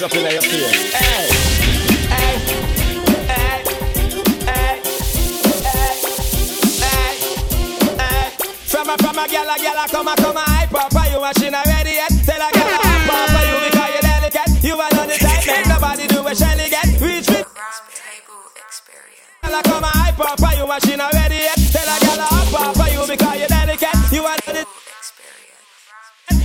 [0.00, 0.94] push up in your face.
[0.94, 1.28] Hey,
[2.08, 2.38] hey,
[3.28, 3.60] hey,
[4.48, 4.80] hey,
[6.80, 7.14] hey,
[7.98, 8.30] hey.
[8.64, 11.04] From a, from a girl, a girl, a come a, come a hype up for
[11.10, 12.08] you not ready yet.
[12.24, 14.64] Tell a girl a hype up for you because you delicate.
[14.64, 16.88] You are not the type, make nobody do what Shelly get.
[17.00, 17.44] Reach me.
[19.42, 21.58] Girl, a come a hype up for you not ready yet.
[21.70, 24.12] Tell a girl a hype up for you because you delicate.
[24.12, 24.81] You are not the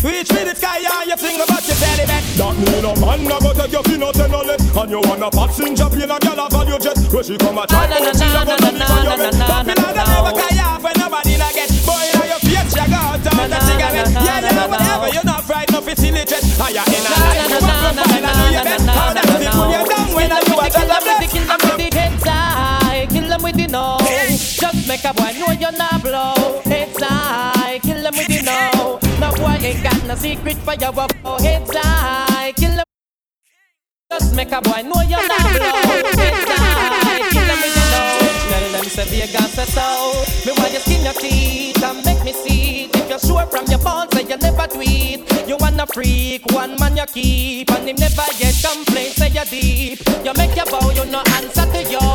[0.03, 2.23] Reach for the sky and you think about your belly back.
[2.37, 5.29] That mean a man a go take your out and all it And you wanna
[5.33, 8.13] passenger plane a gal a value jet Where she come a try Na, na, but
[8.13, 10.33] she na, a go na, to na, live on your bed But me not never
[10.37, 13.59] carry off when nobody not get Boy, now your face you go out on the
[13.65, 14.13] cigarette.
[14.13, 17.41] Yeah, yeah, whatever, you're not frightened of it's illiterate Are ah, you in a life,
[17.41, 20.37] you a profile and do your best How that's the pull you down when a
[20.45, 23.67] Kill them with the, better kill them with the heads high, kill them with the
[23.67, 23.97] no.
[24.37, 26.61] Just make a boy know you're not blow.
[26.65, 27.56] Heads high,
[29.67, 31.37] ain't got no secret for your blow.
[31.39, 32.85] Heads high, kill them.
[34.11, 35.75] Just make a boy know you're not blow.
[36.15, 38.01] Heads high, kill them with no.
[38.49, 39.87] Tell them say Vegas say so.
[40.45, 42.95] Me want you skin your teeth and make me see it.
[42.95, 45.47] If you're sure from your bones say you never it.
[45.47, 49.99] You wanna freak, one man you keep, and him never yet complaints Say you're deep.
[50.23, 52.06] You make your bow, you no answer to yo.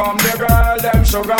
[0.00, 1.36] Welcome the girl, them sugar.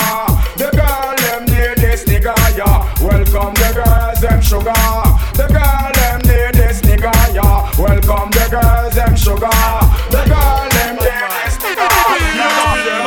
[0.61, 2.85] The girl, them need this nigga, yeah.
[3.01, 4.85] Welcome the girls, them sugar.
[5.33, 7.73] The girl, them need this nigga, yeah.
[7.81, 9.49] Welcome the girls, them sugar.
[10.13, 11.89] The girl, them need this nigga,
[12.85, 13.01] them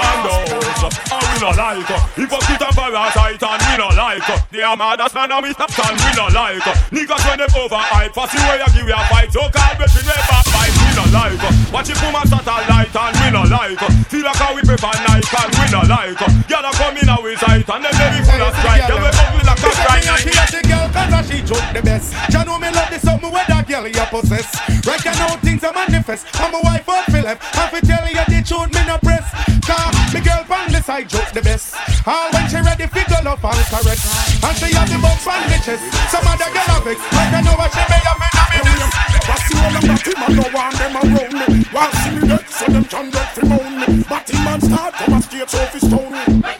[1.33, 1.99] we no like uh.
[2.17, 4.39] Hypocrite and parasite and we no like uh.
[4.49, 6.73] They are mad as man and we stop and we no like uh.
[6.89, 9.29] Niggas when they over hype, pass where you give you a fight.
[9.31, 11.51] So call me between never fight, no like uh.
[11.73, 13.89] Watch it from a satellite and we no like uh.
[14.09, 16.29] Feel like how we prefer night and we no like uh.
[16.49, 18.85] Y'all come in our sight and then they full of strike.
[18.87, 20.25] Then we with like a strike.
[20.25, 23.31] Me a the girl cause she joke the best Ya know me love the something
[23.31, 24.47] where that girl you possess
[24.85, 28.39] Right now things are manifest I'm a wife for left I fi tell you the
[28.45, 29.25] truth me no press
[29.65, 31.75] Cause me girl from the side joke the best
[32.05, 34.03] All when she ready fi go up and correct
[34.45, 35.83] And she have the box on the chest
[36.13, 39.12] Some other girl have vex Like I know what she may have been a me
[39.23, 41.63] What's the whole of that him and no want them around me.
[41.71, 45.13] While see me dead so them can get fi moan me him man start from
[45.13, 46.11] a state so fi stone.
[46.11, 46.51] Me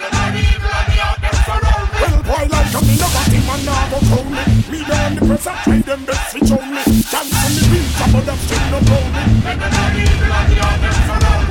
[1.99, 5.21] Well boy like a me no him and now go crown me Me down the
[5.27, 6.81] press I try them best fi show me.
[7.11, 9.23] Dance on the beat but that still no blow me.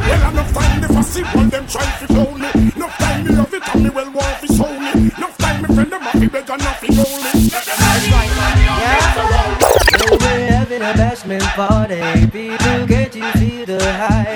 [0.08, 2.48] Well enough time the fussy one them try fi clone me.
[2.72, 5.12] Enough time me love it and me well want fi show me.
[5.12, 7.11] Enough time me friend them a fi beg and a fi hold
[10.82, 12.00] a bashment party.
[12.30, 14.31] People, can't you feel the hype?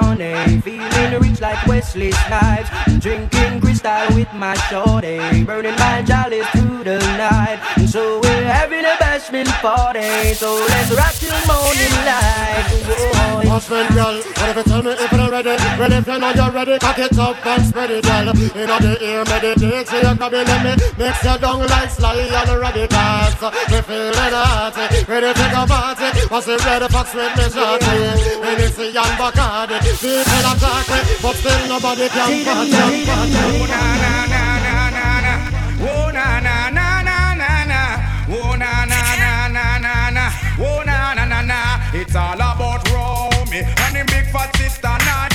[0.00, 0.60] Wearing Gucci and the money.
[0.60, 2.70] Feeling rich like Wesley Snipes.
[3.00, 5.44] Drinking Cristal with my shorty.
[5.44, 7.60] Burning my jollies through the night.
[7.76, 10.34] And so we're having a bashment party.
[10.34, 12.64] So let's rock till morning light.
[12.86, 13.34] Whoa.
[13.54, 15.54] Husband, girl, if you tell me if you're ready?
[15.78, 18.28] Ready if you know you're ready, cock it up and spread it, girl.
[18.30, 22.18] In the ear, meditate, so you can be let me mix you down like sly
[22.18, 23.38] and ready dance.
[23.70, 24.74] Me feeling hot,
[25.06, 26.26] ready to go party.
[26.34, 27.94] Was it ready for with me shorty?
[28.42, 33.04] And it's a young Bacardi, people attack me, but still nobody can party.
[33.44, 35.34] Oh na na na na na na.
[35.80, 37.80] Oh na na na na na na.
[38.28, 40.24] Oh na na na na na na.
[40.58, 41.58] Oh na na na na.
[41.92, 45.33] It's all about Romy and them big fat sister Naomi.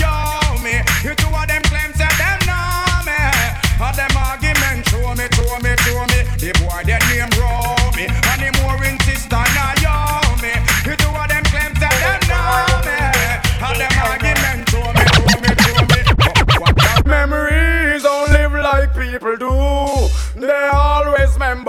[19.20, 19.59] People do.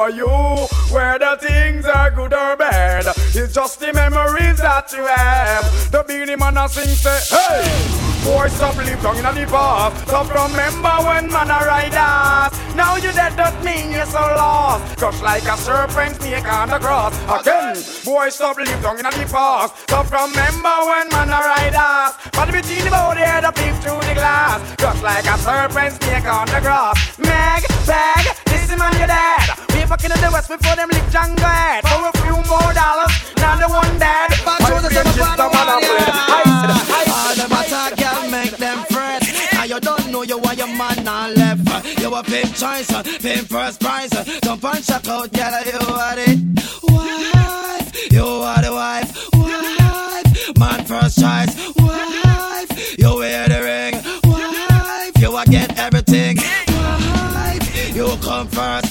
[0.00, 0.66] Remember you.
[0.94, 5.90] Whether things are good or bad, it's just the memories that you have.
[5.92, 8.24] The Beenie Man a sing say, hey.
[8.24, 10.08] Boy, stop live down in the past.
[10.08, 12.74] Stop remember when man a ride us.
[12.74, 14.96] Now you dead, that mean you're so lost.
[14.98, 17.14] Crush like a serpent snake on the cross.
[17.28, 19.76] Again, boy, stop live down in the past.
[19.84, 22.16] Stop remember when man a ride us.
[22.32, 24.60] But between the body head up peep through the glass.
[24.76, 27.18] Crush like a serpent snake on the grass.
[27.18, 29.60] Meg, bag, this is man your.
[29.90, 31.82] We in the west before them lick Django head.
[31.82, 34.30] For a few more dollars, now the one dead.
[34.46, 36.14] My friend just a man of bread.
[36.30, 39.26] I said, I All them attack, girl, make them fret.
[39.52, 41.98] Now you don't know you are your man on left.
[41.98, 42.86] You a pimp choice,
[43.18, 44.10] pimp first prize.
[44.44, 46.38] Jump and check out, girl, you are it.
[46.84, 49.10] Wife, you are the wife.
[49.34, 51.74] Wife, man first choice.
[51.74, 53.94] Wife, you wear the ring.
[54.22, 56.36] Wife, you a get everything.
[56.36, 58.89] Wife, you come first.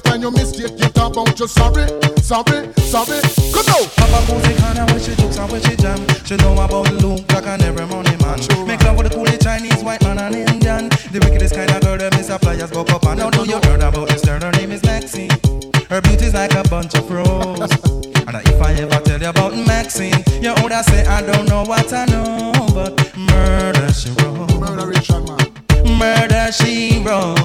[0.00, 1.86] find your mistake, you talk about your sorry,
[2.20, 3.20] sorry, sorry.
[3.52, 3.82] Come now.
[3.96, 5.98] Papa Cooley kinda when she jokes and when she jam.
[6.24, 8.40] She know about Luke Black and every money man.
[8.40, 8.66] Sure.
[8.66, 10.88] Make love with a coolie Chinese, white man and Indian.
[11.12, 13.82] The wickedest kind of girl that Miss Flyers go up and now do you heard
[13.82, 14.40] about this girl?
[14.40, 15.30] Her name is Maxine.
[15.88, 17.58] Her beauty's like a bunch of rose.
[18.26, 21.92] and if I ever tell you about Maxine, you would say I don't know what
[21.92, 24.60] I know, but murder she wrote.
[24.60, 25.98] Murder, Richard, man.
[25.98, 27.39] Murder she wrote.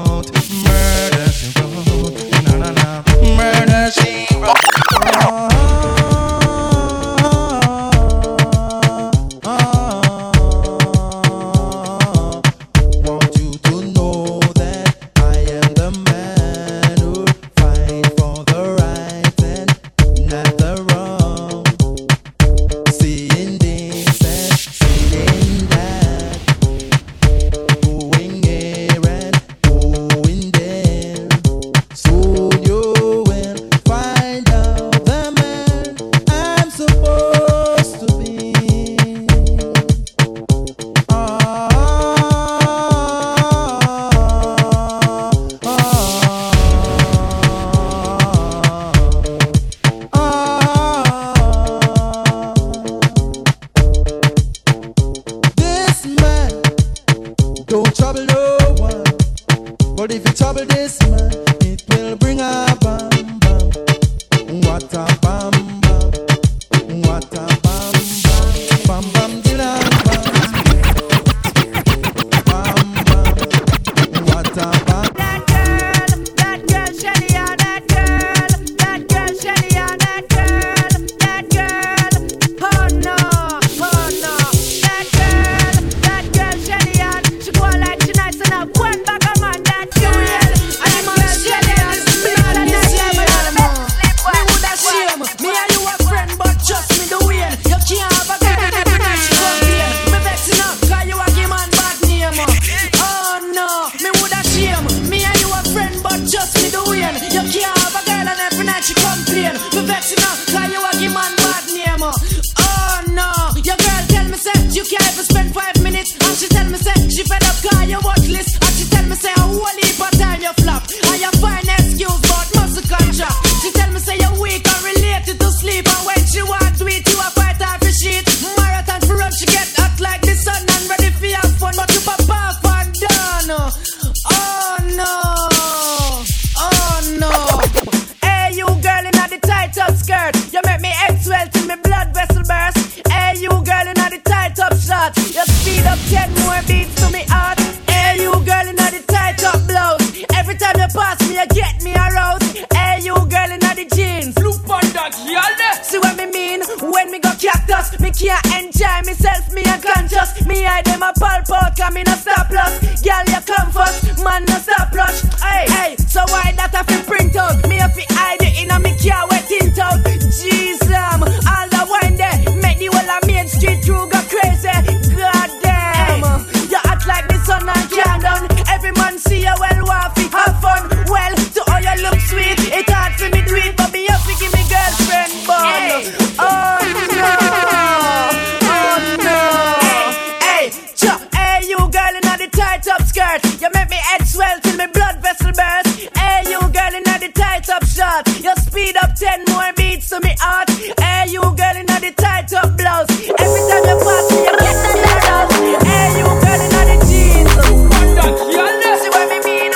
[200.16, 200.72] To me heart.
[200.96, 204.80] Hey, you girl in the tight up blouse, every time you pass me, you get
[204.96, 205.52] me aroused.
[205.84, 209.76] Hey, you girl in the jeans, see what me mean?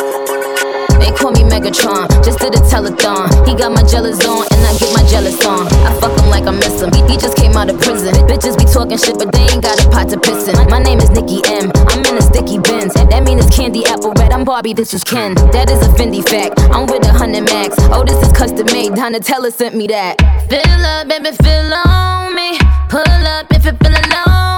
[0.95, 3.27] They call me Megatron, just did a telethon.
[3.43, 5.67] He got my jealous on, and I get my jealous on.
[5.83, 6.87] I fuck him like I miss him.
[6.95, 8.15] He, just came out of prison.
[8.23, 10.55] Bitches be talking shit, but they ain't got a pot to piss in.
[10.71, 11.67] My name is Nicki M.
[11.91, 12.95] I'm in a sticky Benz.
[13.59, 14.31] Candy apple red.
[14.31, 15.35] I'm Barbie, this is Ken.
[15.51, 16.61] That is a Fendi fact.
[16.71, 17.75] I'm with a hundred max.
[17.91, 18.93] Oh, this is custom made.
[18.93, 20.15] Donatella sent me that.
[20.49, 22.57] Fill up, baby, fill on me.
[22.87, 24.48] Pull up if you're feeling lonely.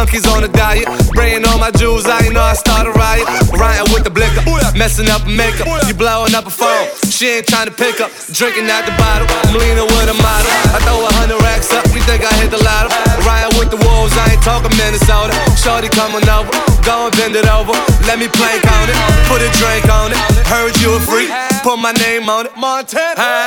[0.00, 0.14] Buy it.
[0.14, 0.88] You donkeys on a diet.
[1.04, 3.26] Spraying all my jewels, I ain't know I start a riot.
[3.52, 4.42] Riding with the blicker,
[4.76, 5.66] messing up a makeup.
[5.88, 6.88] You blowing up a phone.
[7.10, 8.10] She ain't trying to pick up.
[8.32, 9.26] Drinking out the bottle.
[9.44, 10.50] I'm leaning with a model.
[10.72, 11.84] I throw a hundred racks up.
[11.92, 12.90] You think I hit the lotto?
[13.26, 15.34] Riding with the wolves, I ain't talking Minnesota.
[15.56, 16.50] Shorty coming over.
[16.82, 17.76] Go and bend it over.
[18.08, 18.96] Let me plank on it.
[19.28, 20.18] Put a drink on it.
[20.48, 21.30] Heard you a freak.
[21.62, 22.56] Put my name on it.
[22.56, 23.44] Montana.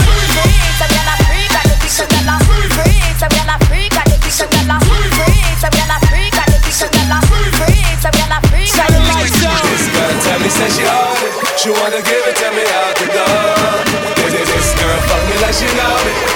[9.72, 11.32] This girl tell me say she on it.
[11.60, 14.04] She wanna give it to me out the door.
[14.28, 15.68] This, this girl fuck me like she.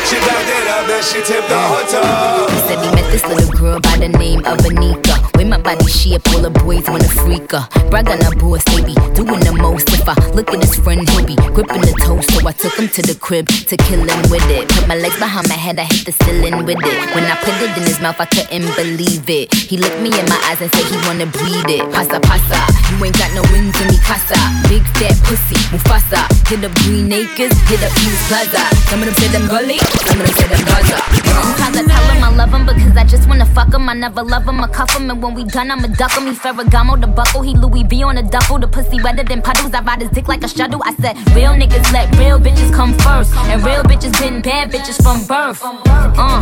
[0.07, 3.12] She backed it up and she tipped the whole toe.
[3.12, 5.16] This little girl by the name of Anika.
[5.38, 7.68] With my body shape, all the boys wanna freak her.
[7.90, 9.90] Brag on her boss, they be doing the most.
[9.94, 12.34] If I look at his friend, he'll be gripping the toast.
[12.34, 14.68] So I took him to the crib to kill him with it.
[14.70, 16.98] Put my legs behind my head, I hit the ceiling with it.
[17.14, 19.54] When I put it in his mouth, I couldn't believe it.
[19.54, 21.86] He looked me in my eyes and said he wanna breathe it.
[21.94, 22.60] Pasa pasa,
[22.90, 24.38] you ain't got no wings in me casa.
[24.68, 26.26] Big fat pussy, Mufasa.
[26.50, 28.64] Hit up Green Acres, hit up East Plaza.
[28.90, 30.98] Of them say them gully, of them say them Gaza.
[31.30, 33.90] Sometimes I tell him I love him because I just wanna fuck him.
[33.90, 36.26] I never love him, I cuff him, and when we done, I'ma duck him.
[36.26, 38.60] He Ferragamo, the buckle, he Louis V on a duffel.
[38.60, 39.74] The pussy wetter than puddles.
[39.74, 40.82] I ride his dick like a shuttle.
[40.84, 45.02] I said, real niggas let real bitches come first, and real bitches been bad bitches
[45.02, 45.61] from birth.
[45.64, 46.41] Uh,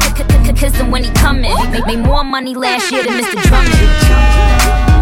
[0.54, 1.54] kiss him when he coming.
[1.72, 3.42] Made, made more money last year than Mr.
[3.44, 4.95] Drummond.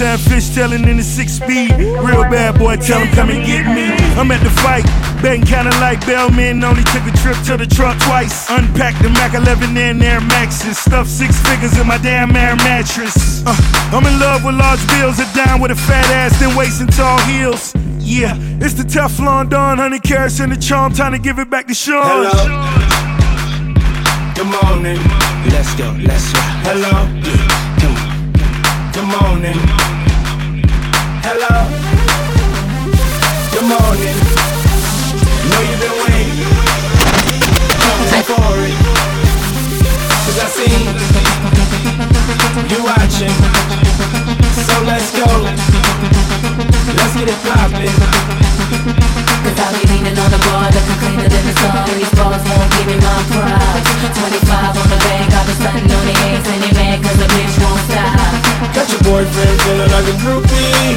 [0.00, 1.76] Time fish telling in the six speed.
[1.76, 3.84] Real bad boy, tell him come and get me.
[4.16, 4.86] I'm at the fight,
[5.20, 6.64] betting kinda like Bellman.
[6.64, 8.48] Only took a trip to the truck twice.
[8.48, 10.78] Unpacked the Mac 11 and Air Maxes.
[10.78, 13.44] Stuffed six figures in my damn air mattress.
[13.44, 13.54] Uh,
[13.92, 16.90] I'm in love with large bills, a dime with a fat ass, then waist and
[16.94, 17.74] tall heels.
[17.98, 20.94] Yeah, it's the Teflon Don, honey carats and the charm.
[20.94, 22.24] Time to give it back to Sean.
[22.24, 22.48] Hello.
[24.32, 24.96] Good morning.
[25.52, 26.40] Let's go, let's go.
[26.64, 27.49] Hello.
[28.92, 29.54] Good morning.
[31.22, 31.54] Hello.
[33.52, 34.16] Good morning.
[35.48, 36.50] Know you've been waiting.
[37.86, 38.74] I'm for it.
[40.26, 40.74] Cause I see
[42.74, 43.34] you watching.
[44.66, 45.28] So let's go.
[46.96, 48.39] Let's get it poppin'.
[49.60, 51.84] I be leaning on the bar, looking cleaner than the sun.
[51.92, 54.00] These bars won't give me my props.
[54.16, 57.28] 25 on the bank, I've been stunting on the eggs, and they mad cause the
[57.28, 58.72] bitch won't stop.
[58.72, 60.96] Got your boyfriend feeling like a groupie.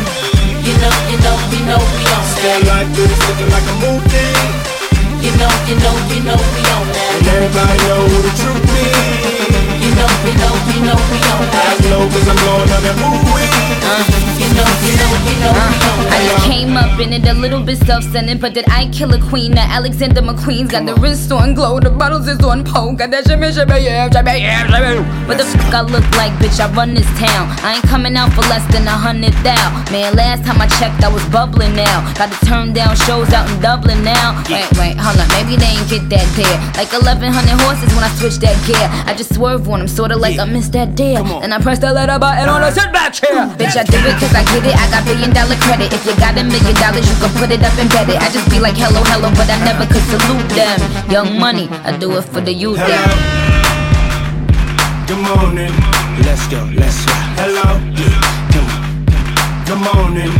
[0.63, 4.31] You know, you know, you know we on Stay like this, looking like a movie.
[5.19, 7.02] You know, you know, you know we on that.
[7.13, 9.53] And everybody know who the truth is.
[9.83, 11.77] You know, you know, you know we on that.
[11.77, 13.33] I know cause I'm going on that movie.
[13.33, 14.01] You know,
[14.41, 15.83] you know, you know we on
[16.13, 19.19] I just came up in it a little bit self-centered, but did I kill a
[19.29, 19.51] queen?
[19.51, 23.25] The Alexander McQueen's got the wrist on glow, the bottles is on poke, got that
[23.25, 25.03] shimmy, shimmy, yeah, shimmy, yeah, shimmy.
[25.27, 26.59] What the fuck I look like, bitch?
[26.59, 27.49] I run this town.
[27.65, 29.69] I ain't coming out for less than a hundred thou.
[29.91, 32.13] Man, last time I checked, I was bubbling now.
[32.15, 34.41] Got to turn down shows out in Dublin now.
[34.49, 36.57] Wait, wait, hold on, maybe they ain't get that there.
[36.77, 38.87] Like 1100 horses when I switch that gear.
[39.05, 41.19] I just swerve on them, sorta like I missed that deer.
[41.19, 43.45] And I press the letter button on the sit back chair.
[43.59, 44.75] Bitch, I do it cause I get it.
[44.75, 45.91] I got billion dollar credit.
[45.91, 48.17] If you got a million dollars, you can put it up and bet it.
[48.17, 50.79] I just be like, hello, hello, but I never could salute them.
[51.11, 52.79] Young money, I do it for the youth.
[52.79, 53.03] Hello.
[55.05, 55.73] Good morning.
[56.23, 57.13] Let's go, let's go.
[57.37, 57.67] Hello.
[59.65, 60.31] Good morning.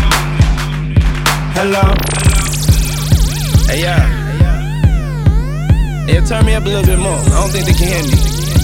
[1.56, 1.86] Hello.
[3.68, 4.23] Hey, yeah.
[6.06, 7.16] Yeah, turn me up a little bit more.
[7.16, 8.12] I don't think they can hear me.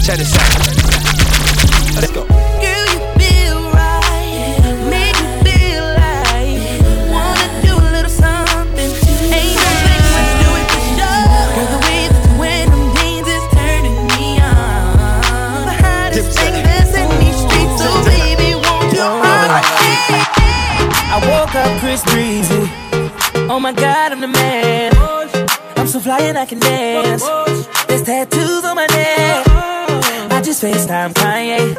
[0.04, 0.60] Check this out.
[1.96, 2.28] Let's go.
[4.90, 6.60] Make me feel like
[7.10, 8.92] wanna do a little something.
[9.32, 11.26] Ain't no thing, let's do it for sure.
[11.56, 15.64] With the wind when them beans is turning me on.
[15.66, 19.64] The highest thing has these streets, so maybe won't you write?
[21.08, 22.68] I woke up Chris Breezy.
[23.50, 24.79] Oh my god, I'm the man.
[26.00, 27.24] So fly and I can dance.
[27.88, 29.46] There's tattoos on my neck.
[30.32, 31.76] I just FaceTime Kanye.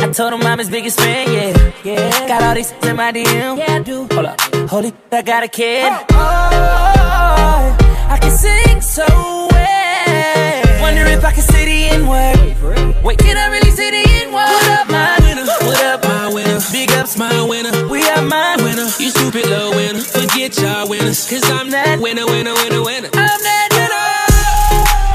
[0.00, 1.72] I told him I'm his biggest fan, yeah.
[1.84, 2.26] yeah.
[2.26, 3.58] Got all these in my DM.
[3.58, 4.08] Yeah, I do.
[4.10, 4.40] Hold up.
[4.68, 5.92] Holy, I got a kid.
[6.10, 7.76] Oh,
[8.10, 9.04] I can sing so
[9.52, 10.63] well.
[10.84, 13.02] Wonder if I can say the N word.
[13.02, 14.44] Wait, can I really say the N word?
[14.44, 15.46] What up, my winner?
[15.64, 16.60] What up, my winner?
[16.72, 17.88] Big ups, my winner.
[17.88, 18.84] We are my winner.
[19.00, 20.00] You stupid little winner.
[20.00, 21.24] Forget y'all winners.
[21.26, 23.08] Cause I'm that winner, winner, winner, winner.
[23.16, 24.04] I'm that winner.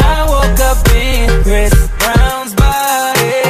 [0.10, 1.70] I woke up in Chris
[2.02, 3.46] Brown's body.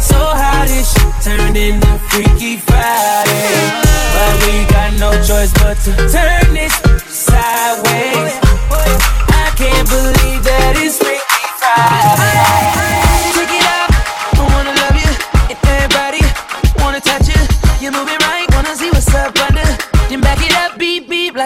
[0.00, 3.60] So how this shit turned into Freaky Friday.
[4.16, 6.72] But we got no choice but to turn this
[7.12, 8.49] sideways.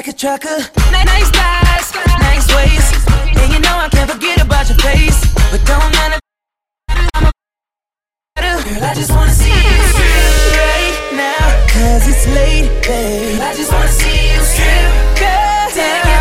[0.07, 0.59] Like a trucker.
[0.93, 3.09] Nice, thighs, nice waist,
[3.41, 5.19] and you know I can't forget about your face.
[5.51, 6.21] But don't none of
[8.37, 11.67] Girl, I just wanna see you strip right now.
[11.69, 13.41] Cause it's late, babe.
[13.41, 15.19] I just wanna see you strip.
[15.19, 16.14] Girl, take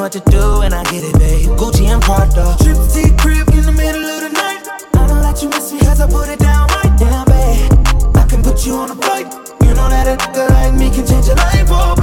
[0.00, 1.50] what to do and I get it, babe.
[1.60, 2.56] Gucci and Prada.
[2.64, 4.64] Trip to crib in the middle of the night.
[4.94, 8.16] I don't let you miss me cause I put it down right down, babe.
[8.16, 9.28] I can put you on a flight.
[9.60, 11.99] You know that a nigga like me can change your life, oh,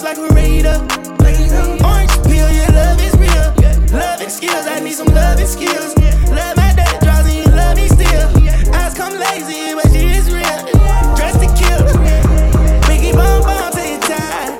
[0.00, 0.82] diamonds like we're raid up.
[1.84, 3.98] Orange peel, your love is real.
[3.98, 5.94] Love and skills, I need some love and skills.
[6.28, 8.28] Love my that draws and you love me still.
[8.74, 10.58] Eyes come lazy, but she is real.
[11.16, 11.82] Dressed to kill.
[12.88, 14.56] Biggie bomb bomb to your tie.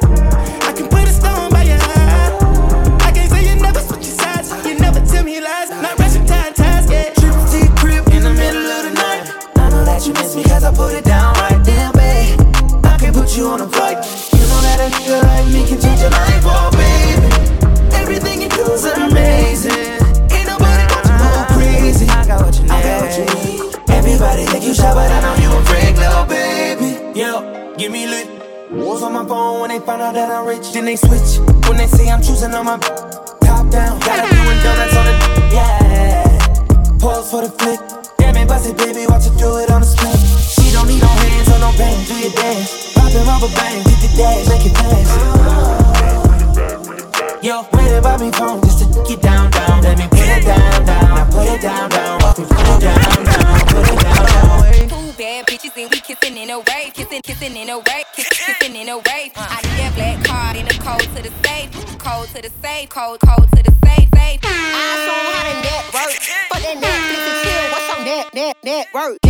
[0.69, 2.99] I can put a stone by your eye.
[3.03, 4.51] I can't say you never switch your sides.
[4.67, 5.71] You never tell me lies.
[5.71, 7.13] Not rushing time ties, yeah.
[7.17, 9.25] Trip to the crib in the middle of the night.
[9.57, 12.41] I know that you miss me cause I put it down right there, babe.
[12.85, 14.20] I can put you on a flight.
[14.81, 17.29] You that a nigga like me can change your life, oh baby.
[17.93, 20.01] Everything you do is amazing.
[20.33, 22.07] Ain't nobody got you go crazy.
[22.09, 22.73] I got what you need.
[22.73, 23.61] I got what you need.
[23.93, 26.97] Everybody think you shy, but I know you a freak, little baby.
[27.13, 28.27] Yo, give me lit.
[28.73, 30.73] Wolves on my phone when they find out that I'm rich.
[30.73, 34.01] Then they switch when they say I'm choosing on my top down.
[34.01, 35.15] Gotta doing donuts on the
[35.53, 36.97] yeah.
[36.99, 37.81] Pause for the flick.
[38.17, 39.05] Damn it, bust it, baby.
[39.07, 39.50] Watch her do
[43.41, 43.83] rubber bang.
[43.85, 45.09] Hit the dash, make it pass.
[47.43, 49.83] Yo, wait about me phone just to get down, down.
[49.83, 51.15] Let me put it down, down.
[51.15, 52.19] Now put it down, down.
[52.21, 53.61] Walk me it down, down.
[53.67, 54.89] Put it down, down.
[54.89, 58.29] Two bad bitches and we kissing in a rave, kissing, kissing in a rave, kiss,
[58.29, 59.33] kissing in a rave.
[59.37, 63.21] I that black card in the code to the safe, code to the safe, code,
[63.21, 64.41] code to the safe, safe.
[64.45, 64.45] I
[65.07, 66.13] show 'em how to network.
[66.51, 67.65] Fuck that Netflix and chill.
[67.73, 69.30] What's your net, net, network?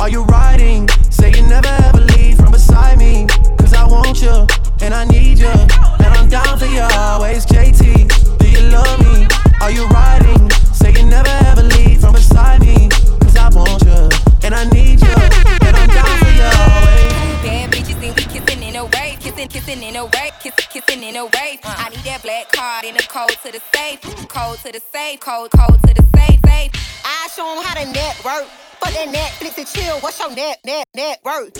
[0.00, 0.88] Are you riding?
[1.10, 3.26] Say you never ever leave from beside me.
[3.58, 4.46] Cause I want you,
[4.82, 5.46] and I need you.
[5.48, 8.38] And I'm down for you always, JT.
[8.38, 9.26] Do you love me?
[9.60, 10.50] Are you riding?
[10.72, 12.88] Say you never ever leave from beside me.
[13.20, 14.08] Cause I want you,
[14.42, 15.14] and I need you.
[15.62, 17.12] And I'm down for you always.
[17.44, 21.02] Bad bitches and we kissing in a rave, kissing, kissing in a rave, kiss, kissing
[21.02, 21.58] in a rave.
[21.64, 25.20] I need that black card in the code to the safe, code to the safe,
[25.20, 26.70] code, code to the safe, safe.
[27.04, 28.46] I show 'em how to network.
[28.80, 29.98] Fuck that Netflix and chill.
[30.00, 31.54] What's your net, net, network?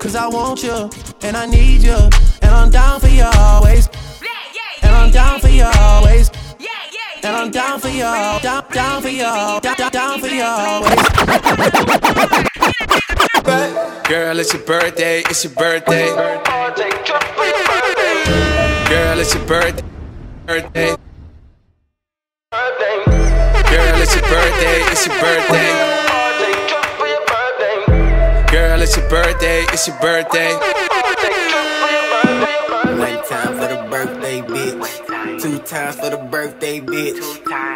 [0.00, 0.90] Cause I want you,
[1.22, 1.96] and I need you.
[2.42, 3.88] And I'm down for you always.
[4.82, 6.30] And I'm down for you always.
[7.22, 8.02] And I'm down for you,
[8.42, 9.24] down, down for you,
[9.60, 12.49] down, down for you always.
[13.50, 16.06] Girl, it's your birthday, it's your birthday.
[18.88, 19.82] Girl, it's your birthday.
[20.46, 20.94] birthday.
[23.66, 25.70] Girl, it's your birthday, it's your birthday.
[28.52, 30.54] Girl, it's your birthday, it's your birthday.
[32.98, 35.40] One time for the birthday, bitch.
[35.40, 37.18] Two times for the birthday, bitch.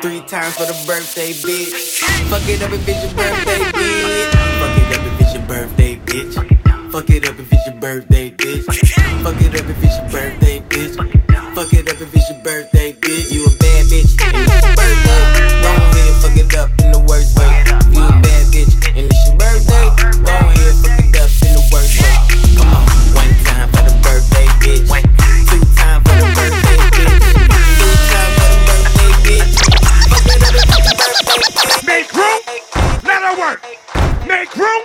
[0.03, 2.01] Three times for the birthday, bitch.
[2.31, 4.31] Fuck it up if it's your birthday, bitch.
[4.61, 5.04] Fuck it up
[5.47, 6.35] birthday, bitch.
[6.91, 8.65] Fuck it up if it's your birthday, bitch.
[9.23, 10.95] Fuck it up if it's your birthday, bitch.
[11.55, 13.31] Fuck it up if it's your birthday, bitch.
[13.33, 15.23] You a bad bitch and it's your birthday.
[15.63, 17.51] Go ahead, fuck it up in the worst way.
[17.93, 19.87] You a bad bitch and it's your birthday.
[20.25, 22.17] Go ahead, fuck it up in the worst way.
[22.57, 24.89] Come on, one time for the birthday, bitch.
[24.89, 27.21] Two times for the birthday, bitch.
[27.77, 29.57] Three times for the birthday, bitch.
[31.85, 32.41] Make room,
[33.05, 33.61] let her work.
[34.27, 34.81] Make room,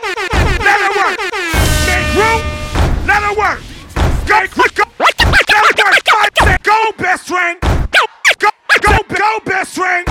[4.30, 4.64] Go, go,
[6.64, 7.60] go, best friend.
[7.62, 8.06] Go,
[8.38, 8.50] go,
[8.80, 10.08] go, go, best friend.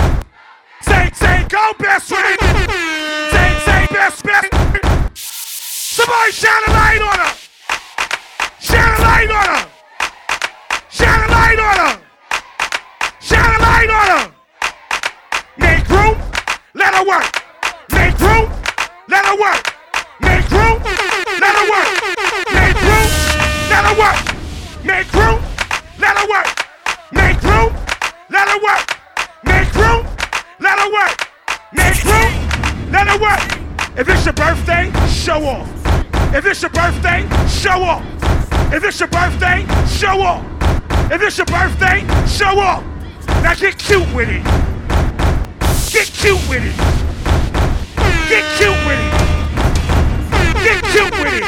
[0.83, 2.41] Say, say, go, best friend.
[2.41, 4.53] Say, say, best, best.
[5.15, 7.38] Somebody shine a light on her.
[35.29, 35.69] show off.
[36.35, 38.03] If it's your birthday, show off.
[38.73, 40.43] If it's your birthday, show off.
[41.13, 42.83] If it's your birthday, show off.
[43.43, 44.43] Now get cute with it.
[45.93, 46.77] Get cute with it.
[48.31, 49.13] Get cute with it.
[50.65, 51.45] Get cute with it.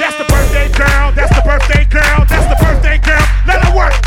[0.00, 1.12] That's the birthday girl.
[1.12, 2.26] That's the birthday girl.
[2.28, 3.24] That's the birthday girl.
[3.46, 4.03] Let her work.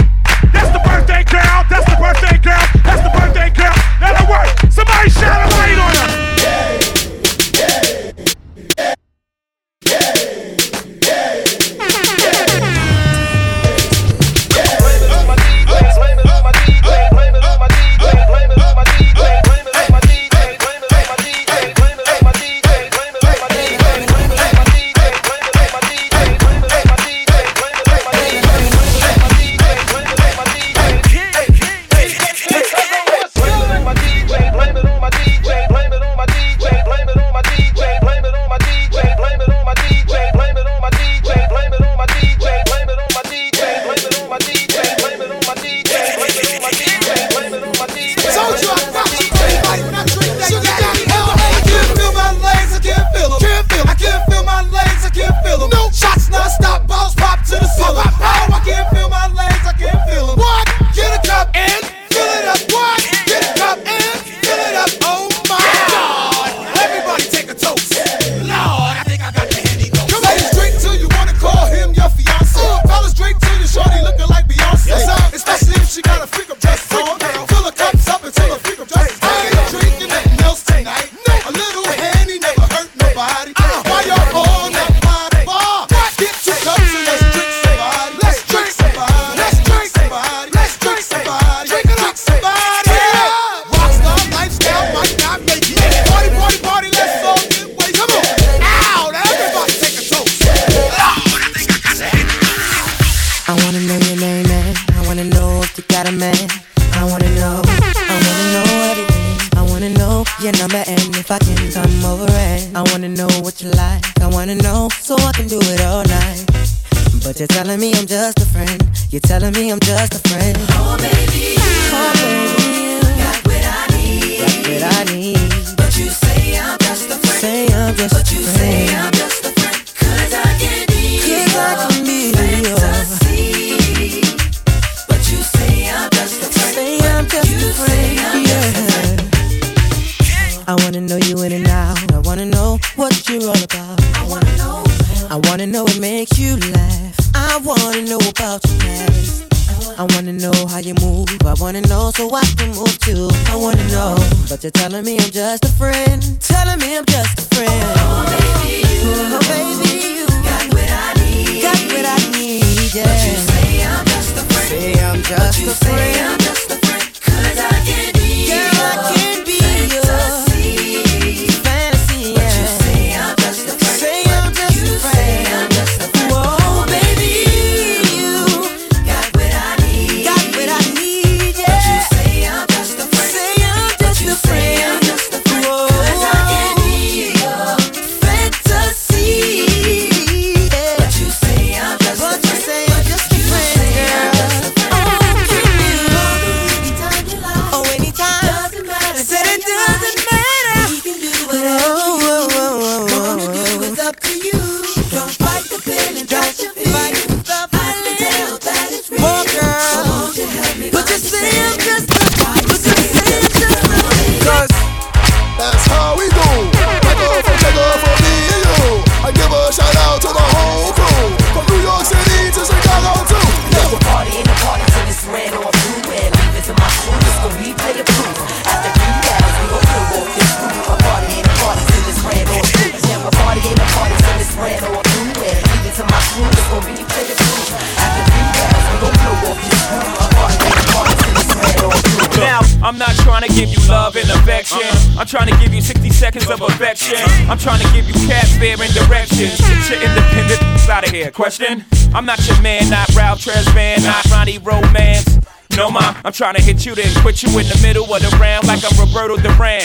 [251.47, 251.85] question.
[252.13, 255.39] I'm not your man, not Ralph Tresvant, not Ronnie Romance.
[255.77, 258.37] No, ma, I'm trying to hit you, then quit you in the middle of the
[258.37, 259.83] round like I'm Roberto Duran.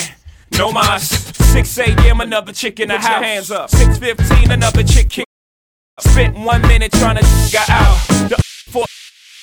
[0.57, 3.23] No, ma, 6 a.m., another chick in the Put house.
[3.23, 3.69] hands up.
[3.69, 5.25] 6.15, another chick kick.
[5.99, 7.23] Spent one minute trying to
[7.53, 7.97] got out.
[8.27, 8.83] The four,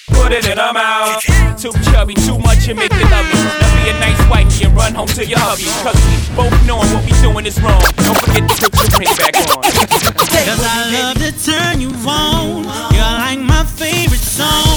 [0.08, 1.22] put it in, I'm out.
[1.58, 5.08] Too chubby, too much, and make the love be a nice wife and run home
[5.08, 5.64] to your hubby.
[5.84, 7.80] Cause we both know what we doing is wrong.
[7.96, 9.62] Don't forget to put your pin back on.
[9.62, 12.64] Cause I love to turn you on.
[12.92, 14.69] You're like my favorite song.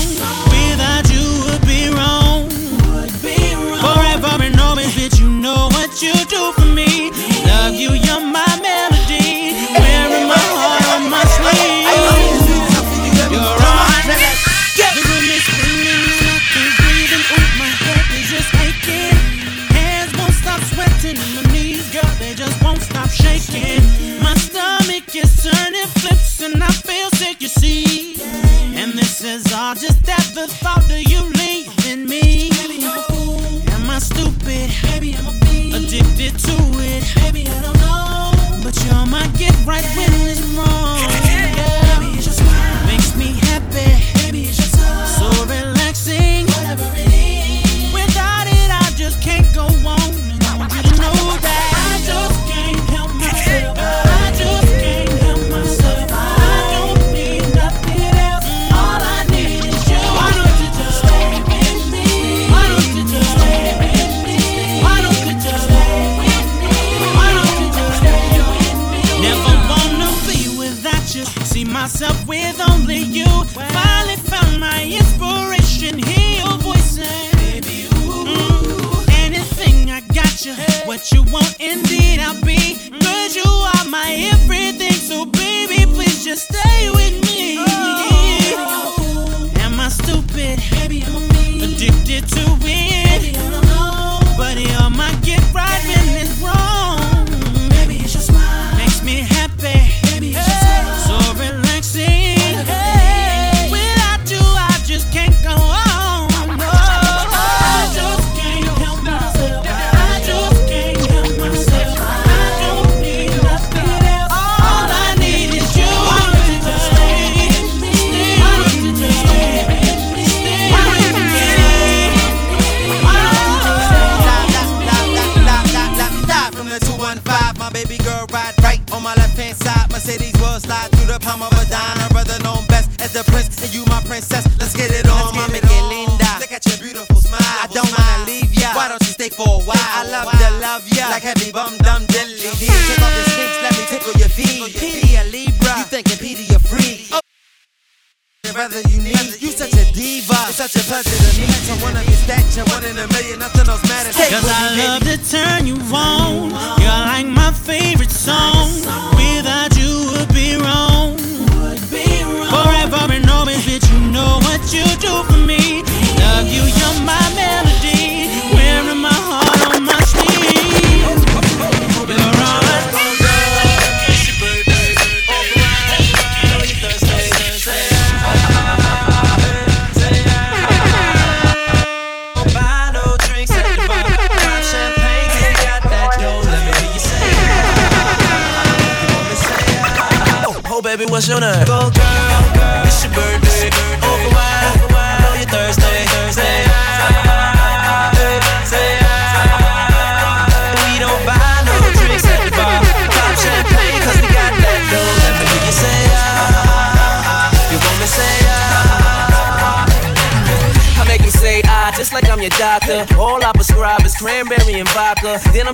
[152.53, 153.41] Vision, one in a million.
[153.41, 153.52] I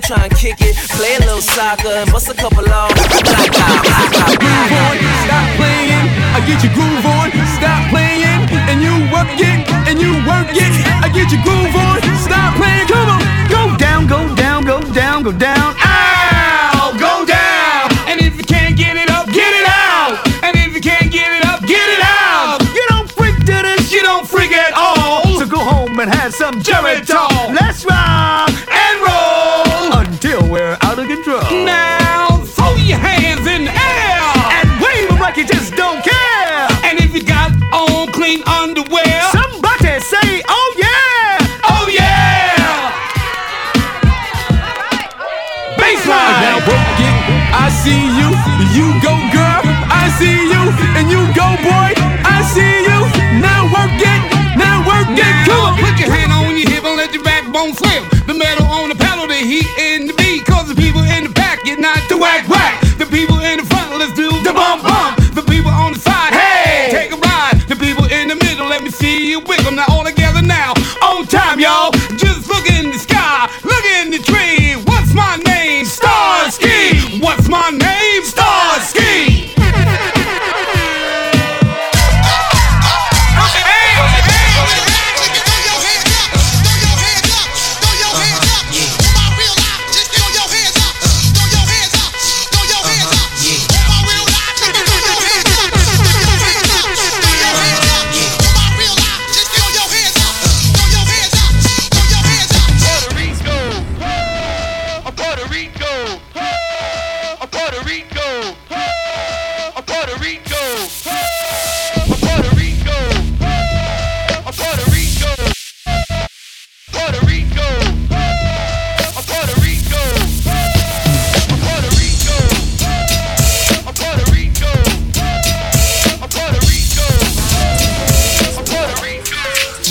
[0.00, 2.09] I'm trying to kick it, play a little soccer,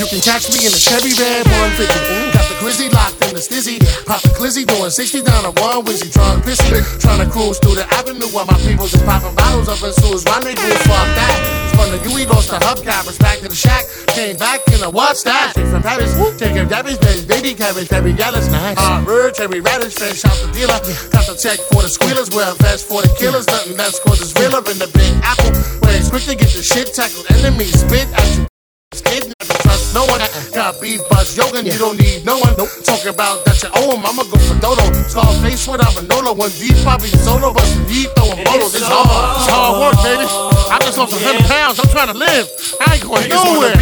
[0.10, 1.45] Can catch me in a Chevy Red
[1.77, 2.34] 150.
[2.34, 3.77] Got the Grizzly locked in the stizzy.
[4.10, 6.10] Pop the Glizzy doing 60 down a one Wizzy.
[6.10, 6.57] Trying to piss.
[6.98, 10.26] Trying to cruise through the avenue while my peoples is popping bottles up in Suez.
[10.26, 11.38] Rendezvous, fuck that.
[11.69, 13.22] Spun the UE, lost the hubcappers.
[13.22, 13.86] Back to the shack.
[14.18, 15.53] Came back in a what's that?
[15.53, 16.10] Straight from Paris.
[16.41, 18.49] Taking Debbie's baby, baby cabbage, baby yellows.
[18.49, 18.81] Nice.
[18.81, 20.81] Uh, Hot bird, cherry radish, fresh out the dealer.
[21.14, 22.34] Got the check for the squealers.
[22.34, 23.45] Wear a vest for the killers.
[23.45, 25.53] Nothing less cause it's realer in the big apple.
[25.86, 27.30] Where it's quick to get the shit tackled.
[27.30, 28.49] Enemies spit at you.
[28.90, 30.21] Trust no one.
[30.21, 30.51] Uh-uh.
[30.53, 32.55] Got beef, buzz, yoga, you don't need no one.
[32.83, 34.85] Talk about that you owe oh, him, I'ma go for Dodo.
[35.07, 38.75] Scarface with Amanolo, one deep, probably solo, but he throwing bottles.
[38.75, 39.07] It's hard,
[39.37, 40.25] it's hard work, baby.
[40.25, 42.45] I just lost 100 pounds, I'm trying to live.
[42.81, 43.73] I ain't going nowhere.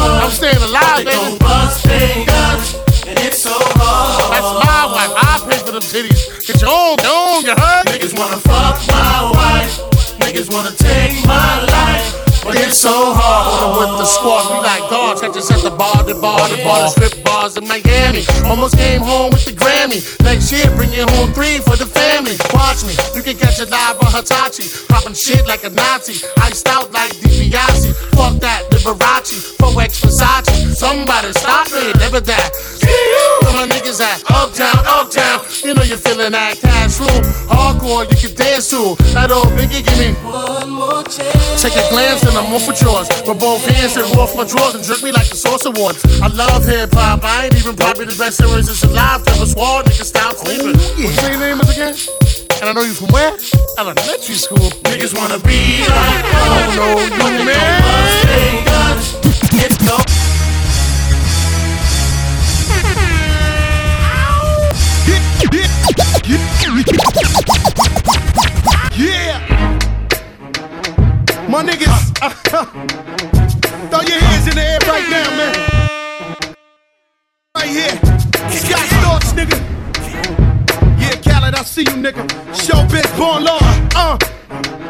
[0.00, 1.36] I'm staying alive, baby.
[3.20, 4.32] It's so hard.
[4.32, 6.46] That's my wife, I pay for the titties.
[6.46, 7.86] Get your own, your own, you heard?
[7.86, 9.90] Niggas wanna fuck my wife.
[10.20, 12.19] Niggas wanna take my life.
[12.56, 13.78] It's so hard.
[13.78, 15.20] With the squad, we like dogs.
[15.20, 18.24] Catch us at the bar, the bar, the bar, the strip bars in Miami.
[18.44, 20.02] Almost came home with the Grammy.
[20.22, 22.36] Next year, bring you home three for the family.
[22.54, 24.66] Watch me, you can catch a live on Hitachi.
[24.88, 26.26] Popping shit like a Nazi.
[26.42, 27.94] Iced out like DiBiase.
[28.16, 29.56] Fuck that, Liberace.
[29.60, 30.74] 4X Versace.
[30.74, 32.50] Somebody stop me, never that.
[33.44, 34.22] Where my niggas at?
[34.30, 35.44] Uptown, uptown.
[35.62, 37.22] You know you're feeling that cash room.
[37.46, 38.96] Hardcore, you can dance to.
[39.14, 41.62] That old biggie, give me one more chance.
[41.62, 43.06] Take a glance and I'm off with yours.
[43.28, 46.00] With both hands and off my drawers and drip me like the Source Awards.
[46.22, 47.22] I love hip hop.
[47.22, 49.20] I ain't even probably the best lyricist alive.
[49.26, 50.72] Never swore, nigga, stop sleeping.
[50.72, 51.94] What's your name is again?
[52.64, 53.36] And I know you from where?
[53.76, 54.72] Elementary school.
[54.88, 56.24] Niggas wanna be like
[56.80, 57.80] don't know you, man.
[59.60, 60.29] It's no.
[71.50, 72.14] My niggas,
[73.90, 76.54] throw your hands in the air right now, man.
[77.56, 77.96] Right here.
[78.50, 79.58] Scott Storch, nigga.
[81.00, 82.24] Yeah, Khaled, I see you, nigga.
[82.54, 83.58] Showbiz, born law.
[83.96, 84.89] Uh.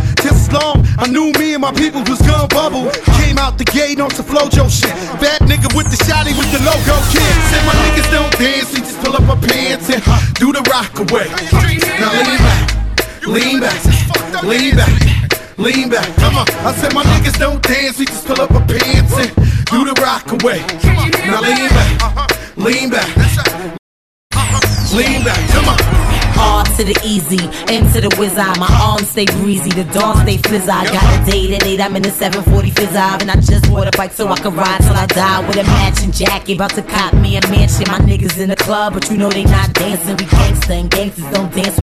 [0.51, 2.89] As long, I knew me and my people was gonna bubble.
[3.21, 4.91] Came out the gate on some flojo shit.
[5.21, 7.33] Bad nigga with the shotty with the logo kid.
[7.49, 10.01] Said my niggas don't dance, we just pull up our pants and
[10.35, 11.27] do the rock away.
[11.99, 12.63] Now lean back,
[13.25, 16.07] lean back, lean back, lean back.
[16.17, 19.31] Come on, I said my niggas don't dance, we just pull up our pants and
[19.71, 20.59] do the rock away.
[21.29, 23.07] Now lean back, lean back,
[24.93, 25.49] lean back.
[25.51, 26.10] Come on.
[26.41, 27.43] Hard to the easy,
[27.73, 28.57] into the whiz eye.
[28.57, 30.67] My arms stay breezy, the dawn stay fizz.
[30.67, 33.87] I got a date at 8, I'm in the 740 fizz and I just bought
[33.87, 36.55] a bike so I can ride till I die with a matching jacket.
[36.55, 37.85] About to cop me a mansion.
[37.87, 40.17] My niggas in the club, but you know they not dancing.
[40.17, 41.79] We gangsta and gangsters don't dance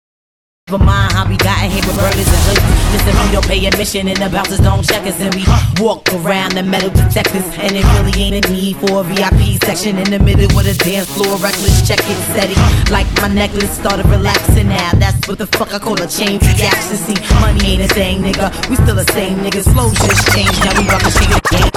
[0.67, 2.91] For mine, how we got in here with burgers and hoodies.
[2.91, 5.15] Listen, we don't pay admission and the bouncers don't check us.
[5.23, 5.47] And we
[5.79, 7.47] walk around the metal detectors.
[7.63, 10.75] And it really ain't a need for a VIP section in the middle with a
[10.75, 11.39] dance floor.
[11.39, 12.59] Reckless check it steady.
[12.91, 14.91] Like my necklace started relaxing now.
[14.99, 16.99] That's what the fuck I call a chain reaction.
[16.99, 18.51] See, money ain't a thing, nigga.
[18.67, 19.71] We still the same niggas.
[19.71, 20.59] Flow just changed.
[20.67, 20.83] Now we
[21.15, 21.71] shit again.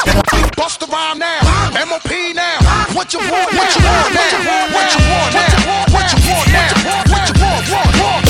[0.57, 1.37] Bust the rhyme now.
[1.77, 2.57] MOP now.
[2.97, 3.53] What you want?
[3.53, 4.73] What you want now?
[4.73, 5.29] What you want?
[5.29, 5.93] What you want?
[5.93, 6.25] What you
[6.89, 7.05] want?
[7.05, 7.29] What
[7.69, 8.01] Want?
[8.01, 8.28] Want?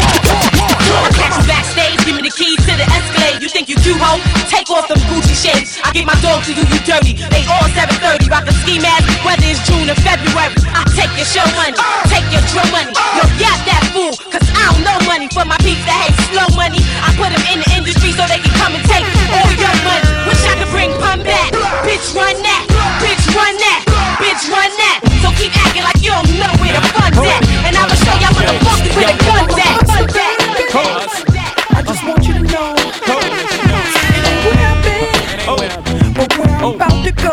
[0.97, 3.41] I catch you backstage, give me the keys to the Escalade.
[3.41, 4.17] You think you cute, ho?
[4.49, 5.77] Take off them Gucci shades.
[5.83, 7.13] I give my dog to you, you dirty.
[7.29, 10.55] They all 730, rock the ski mask, whether it's June or February.
[10.73, 11.77] I take your show money,
[12.09, 12.93] take your drum money.
[13.17, 15.27] Yo, got that fool, cause I don't know money.
[15.29, 18.41] For my peeps that hate slow money, I put them in the industry so they
[18.41, 20.05] can come and take all your money.
[20.25, 21.53] Wish I could bring pun back.
[21.85, 22.63] Bitch, run that.
[22.97, 23.81] Bitch, run that.
[24.17, 24.97] Bitch, run that.
[25.21, 27.41] So keep acting like you don't know where the fun's at.
[27.67, 29.53] And I'ma show y'all is where the gun's.
[29.87, 30.38] Fun's at.
[30.71, 37.03] I just want you to know it ain't where I've been, but where I'm about
[37.05, 37.31] to go.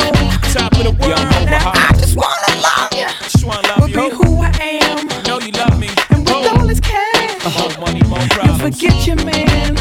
[0.56, 1.20] Top of the world.
[1.44, 5.06] Now I just wanna love you, Just wanna love but be who I am.
[5.28, 5.88] Know you love me.
[6.10, 8.62] And with all this cash, More money, more you problems.
[8.80, 9.74] forget your man.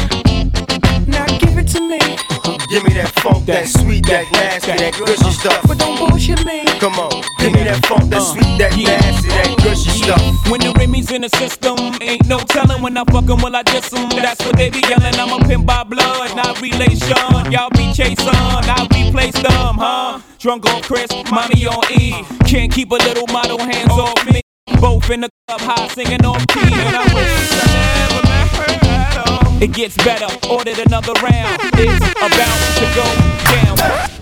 [1.08, 1.98] Now give it to me,
[2.68, 5.62] Give me that funk, that sweet, that nasty, that gushy stuff.
[5.66, 6.66] but don't bullshit me.
[6.78, 10.50] Come on, give me that funk, that sweet, that uh, nasty, that gushy stuff.
[10.50, 13.62] When the Remy's in the system, ain't no telling when I fuck 'em, will I
[13.62, 14.08] diss 'em.
[14.10, 15.18] That's what they be yelling.
[15.18, 17.26] I'm a pin by blood, not relation.
[17.52, 18.28] Y'all be chasing,
[18.74, 20.20] I'll replace them, huh?
[20.38, 22.24] Drunk on Chris, mommy on E.
[22.46, 24.40] Can't keep a little model hands off me.
[24.80, 26.72] Both in the club, high singing on key.
[26.84, 27.36] And I wish.
[29.58, 31.58] It gets better, ordered another round.
[31.74, 33.06] It's about to go
[33.52, 34.15] down.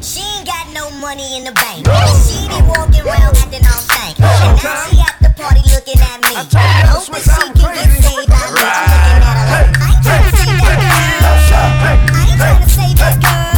[1.05, 1.85] Money in the bank.
[2.25, 4.17] She be walking around acting all stank.
[4.17, 6.33] And now she at the party looking at me.
[6.33, 8.65] Hoping she can get saved by me.
[8.65, 11.29] Looking at her like, I ain't trying to save that girl.
[11.29, 13.53] I ain't trying to save that girl.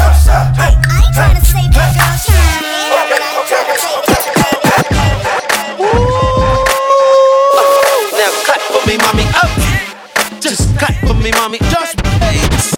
[0.58, 2.18] Hey, I ain't trying to save that girl.
[2.18, 2.82] She got me,
[3.14, 4.26] but I ain't trying to save that
[8.18, 9.22] Now clap for me, mommy.
[9.38, 9.54] Up.
[10.42, 11.62] Just clap for me, mommy.
[11.70, 12.74] Just bass.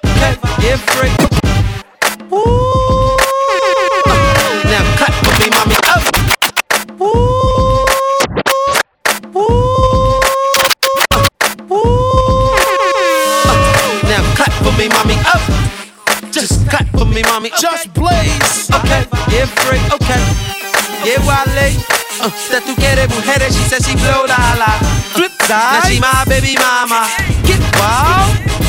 [0.61, 1.27] Okay,
[16.99, 17.51] for me, mommy.
[17.59, 18.70] Just blaze.
[18.70, 19.81] Okay, yeah, free.
[19.95, 20.20] Okay.
[21.07, 21.69] Yeah, Wale.
[22.20, 24.73] Uh, that tú quieres mujeres, she said she blow la la.
[25.15, 25.79] Flip side.
[25.79, 27.07] Now she my baby mama.
[27.47, 28.68] Get wild.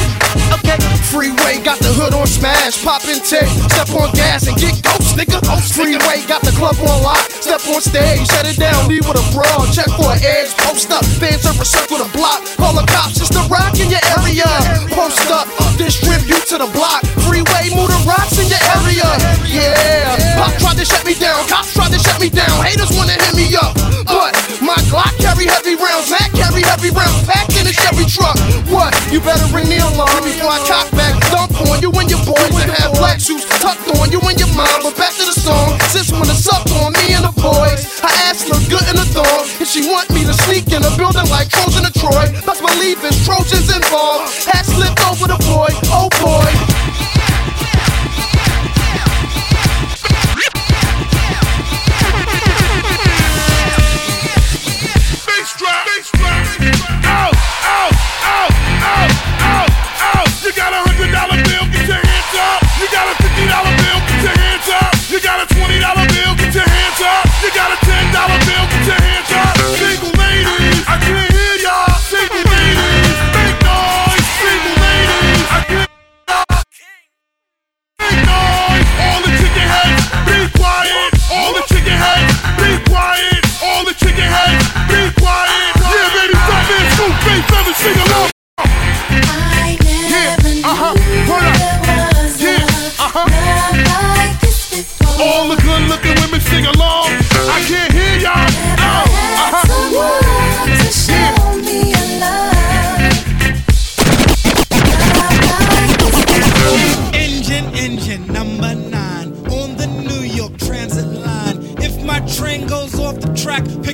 [0.57, 0.79] Okay.
[1.09, 5.17] Freeway got the hood on smash, pop and take, step on gas and get ghost,
[5.17, 5.41] nigga.
[5.73, 9.25] Freeway got the club on lock, step on stage, shut it down, leave with a
[9.33, 13.17] brawl, check for an edge, post up, fans over circle the block, call the cops,
[13.17, 14.45] it's the rock in your area.
[14.93, 15.49] Post up,
[15.81, 19.09] distribute to the block, freeway, move the rocks in your area.
[19.49, 23.17] Yeah, pop tried to shut me down, cops tried to shut me down, haters wanna
[23.17, 23.73] hit me up,
[24.05, 28.37] but my Glock carry heavy rounds, Mac carry heavy rounds, packed in a Chevy truck.
[28.69, 28.93] What?
[29.09, 32.55] You better ring the alarm before I cock back, dump on you and your boys
[32.63, 34.87] and have black shoes tucked on you and your mom.
[34.87, 37.99] But back to the song, sis wanna suck on me and the boys.
[37.99, 40.91] Her ass look good in the thong, and she want me to sneak in a
[40.95, 42.31] building like Trojan or Troy.
[42.47, 44.31] Best believe it's Trojans involved.
[44.47, 46.47] Hat slipped over the boy, oh boy.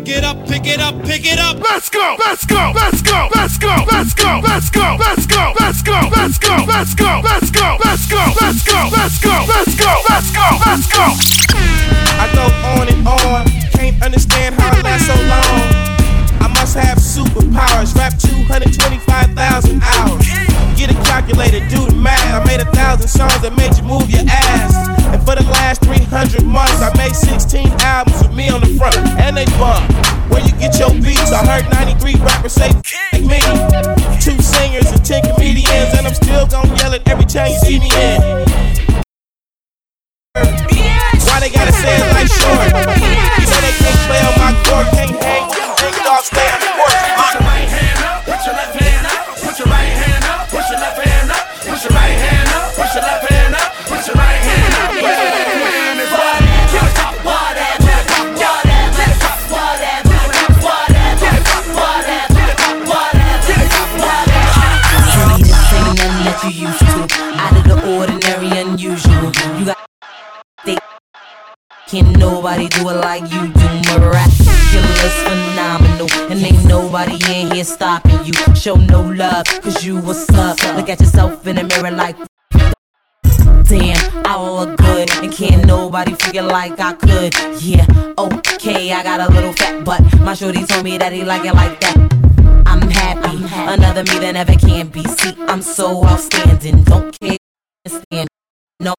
[0.06, 1.57] Pick it up, pick it up, pick it up.
[1.60, 5.82] Let's go, let's go, let's go, let's go, let's go, let's go, let's go, let's
[5.82, 10.02] go, let's go, let's go, let's go, let's go, let's go, let's go, let's go,
[10.07, 11.06] let's go, let's go.
[12.22, 15.86] I go on and on, can't understand how I last so long.
[16.40, 20.55] I must have superpowers, rap 225,000 hours.
[23.45, 24.73] That made you move your ass.
[25.14, 28.97] And for the last 300 months, I made 16 albums with me on the front,
[29.22, 29.85] and they bump.
[30.34, 31.30] Where you get your beats?
[31.30, 32.73] I heard 93 rappers say
[33.14, 33.38] like me.
[34.18, 37.77] Two singers and 10 comedians, and I'm still gonna yell it every time you see
[37.77, 38.18] me in.
[40.34, 42.65] Why they gotta say it like short?
[42.65, 45.45] You know they can't play on my court, can't hang.
[45.85, 46.97] Big dog stay on the court.
[47.14, 50.14] Put your right hand up, put your left hand up, put your right hand
[50.65, 53.69] put your left hand up, put your right hand up, put your left hand up,
[53.85, 54.89] put your right hand up.
[54.89, 56.65] Put your hand is what that.
[65.37, 66.85] This ain't nothing that you used to.
[67.37, 69.31] Out of the ordinary, unusual.
[69.59, 69.77] You got
[70.65, 70.77] they
[71.87, 73.65] can nobody do it like you do.
[74.86, 78.34] Miraculous, phenomenal, and ain't nobody in here stopping you.
[78.56, 80.57] Show no love, cause you what's up.
[80.76, 82.16] Look at yourself in the mirror like.
[83.68, 87.34] Damn, I look good, and can't nobody figure like I could.
[87.62, 87.86] Yeah,
[88.18, 90.02] okay, I got a little fat butt.
[90.20, 91.98] My shorty told me that he like it like that.
[92.68, 93.38] I'm happy,
[93.74, 95.03] another me that never can be.
[95.03, 97.38] See, I'm so outstanding, don't care,
[97.88, 98.28] stand.
[98.80, 98.94] No,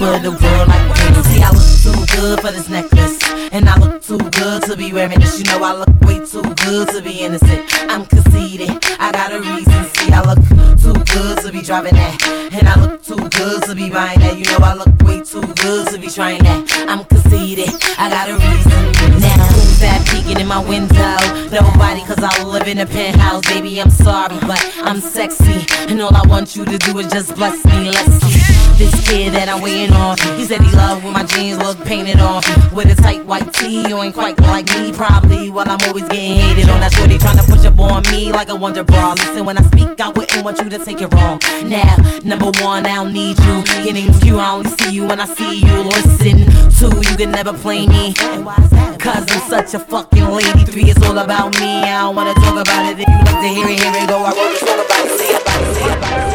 [0.00, 1.26] top of the world like Prince.
[1.28, 3.18] See, I look too good for this necklace,
[3.52, 5.38] and I look too good to be wearing this.
[5.38, 7.64] You know, I look way too good to be innocent.
[7.90, 9.84] I'm conceited, I got a reason.
[9.94, 10.38] See, I look
[10.78, 14.38] too good to be driving that, and I look too good to be buying that.
[14.38, 16.60] You know, I look way too good to be trying that.
[16.88, 19.20] I'm conceited, I got a reason.
[19.20, 21.18] Now, who's that peeking in my window?
[21.50, 23.44] Nobody, cause I live in a penthouse.
[23.46, 27.34] Baby, I'm sorry, but I'm sexy, and all I want you to do is just
[27.34, 27.90] bless me.
[27.90, 28.60] Let's see.
[28.80, 32.20] This kid that I'm waiting on, he said he loved when my jeans look painted
[32.20, 32.42] on.
[32.72, 35.50] With a tight white tee, you ain't quite like me, probably.
[35.50, 36.80] While I'm always getting hated on.
[36.80, 39.12] That's shorty trying to push up on me like a wonder bra.
[39.12, 41.40] Listen, when I speak, I wouldn't want you to take it wrong.
[41.64, 43.62] Now, number one, I don't need you.
[43.84, 45.74] Getting you, I only see you when I see you.
[45.82, 46.38] Listen,
[46.78, 48.14] two, you can never play me.
[48.14, 50.64] Cause I'm such a fucking lady.
[50.64, 51.82] Three, it's all about me.
[51.82, 53.00] I don't wanna talk about it.
[53.00, 54.18] If you like to hear it, here it go.
[54.18, 54.80] I wrote a song.
[54.80, 56.29] About it, see about it, see about it.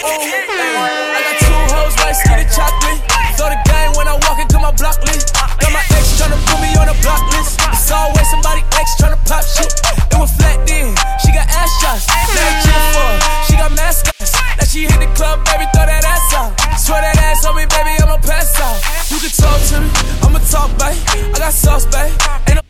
[0.00, 3.00] I got two hoes like skinny chocolate.
[3.36, 3.60] Throw the
[3.96, 4.96] when I walk into my block.
[5.00, 7.60] Got my ex tryna put me on block list.
[7.72, 9.68] It's always somebody ex tryna pop shit.
[10.08, 10.56] It was flat.
[11.20, 12.08] She got ass shots.
[12.08, 13.10] For.
[13.44, 13.70] She got.
[13.76, 16.52] Now she hit the club, baby, throw that ass out.
[16.78, 18.80] Swear that ass on me, baby, I'ma pass out.
[19.12, 19.90] You can talk to me,
[20.24, 20.70] I'ma talk.
[20.80, 20.96] I
[21.36, 22.12] got sauce, babe.
[22.48, 22.62] Ain't no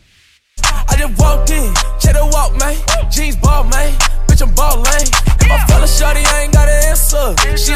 [0.87, 2.75] I just walked in, check the walk, man.
[3.11, 3.93] Jeans ball, man.
[4.27, 5.07] Bitch, I'm ball lane.
[5.39, 6.50] If I fell a shorty, I ain't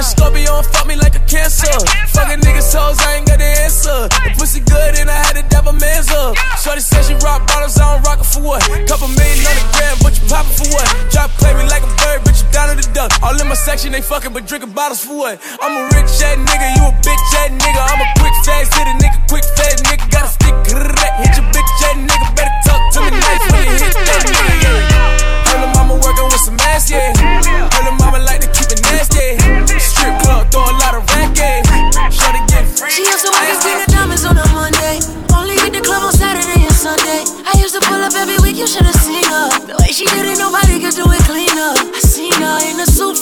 [0.05, 1.73] Scorpio fuck me like a cancer.
[2.13, 4.05] Fucking niggas hoes, I ain't got the answer.
[4.05, 6.37] The pussy good and I had to dab a man's up.
[6.61, 8.61] Shorty said she rock bottles, I don't rock it for what?
[8.85, 10.85] Couple million on the gram, but you poppin' for what?
[11.09, 13.09] Drop play me like a bird, bitch, you down in the duck.
[13.25, 15.41] All in my section, they fucking but drinking bottles for what?
[15.57, 17.81] I'm a rich ass nigga, you a bitch ass nigga.
[17.81, 20.05] I'm a quick fast hit a nigga, quick fast nigga.
[20.13, 21.15] Got a stick, correct.
[21.25, 22.27] hit your bitch ass nigga.
[22.37, 24.69] Better talk to me nice when you hit that nigga.
[24.69, 25.49] yeah.
[25.49, 27.54] Heard the mama working with some ass, yeah.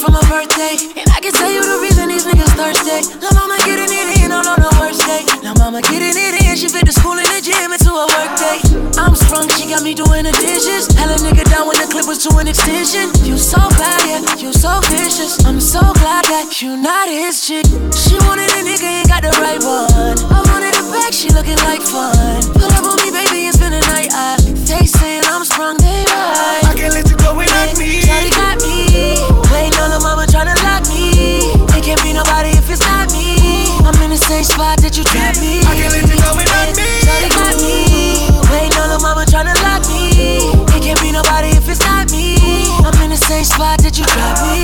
[0.03, 0.75] A from her birthday.
[0.99, 3.07] And I can tell you the reason these niggas thirsty.
[3.23, 5.23] La mama getting it in on on her worst day.
[5.43, 8.31] La mama getting it in, she fit the school and the gym into a work
[8.35, 8.59] day.
[8.99, 10.91] I'm sprung, she got me doing the dishes.
[10.99, 13.11] Hella nigga down when the clip was to an extension.
[13.23, 15.39] You so bad, yeah, you so vicious.
[15.45, 17.65] I'm so glad that you not his chick.
[17.95, 20.19] She wanted a nigga, ain't got the right one.
[20.27, 22.43] I wanted a back, she looking like fun.
[22.51, 24.11] Pull up on me, baby, and spend the night.
[24.11, 24.35] I,
[24.67, 26.63] they saying I'm sprung, they right.
[26.67, 28.03] I can't let you go without me.
[28.03, 28.42] Shawty
[34.43, 35.59] same spot that you trapped me.
[35.63, 36.83] I can't let you go without me.
[37.07, 38.27] Shawty got me.
[38.51, 40.51] Waiting on the mama tryna lock me.
[40.75, 42.35] It can't be nobody if it's not me.
[42.83, 44.62] I'm in the same spot that you trapped me.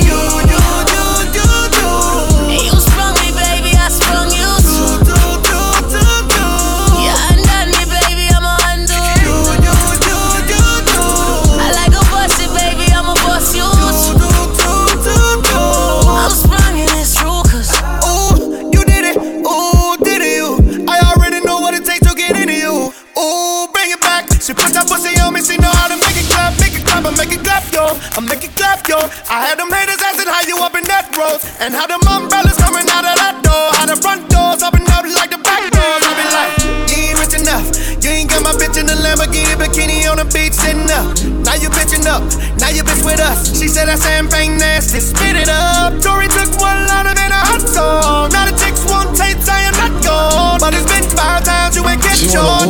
[29.60, 33.04] Them haters asking how you up in that road, and how them umbrellas coming out
[33.04, 36.00] of that door, how the front doors open up like the back doors.
[36.00, 36.52] I be like,
[36.88, 37.68] you ain't rich enough,
[38.00, 41.12] you ain't got my bitch in the Lamborghini bikini on the beach sitting up.
[41.44, 42.24] Now you bitching up,
[42.56, 43.52] now you bitch with us.
[43.52, 46.00] She said that champagne nasty, spit it up.
[46.00, 48.32] Tory took one line of in a hot song.
[48.32, 50.56] Now the chicks want tapes, I am not gone.
[50.56, 52.64] But it's been five times you ain't get yours.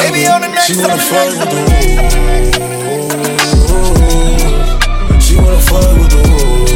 [0.00, 2.70] Baby on the next, next, on the next.
[5.30, 6.72] She wanna fuck with the wolves.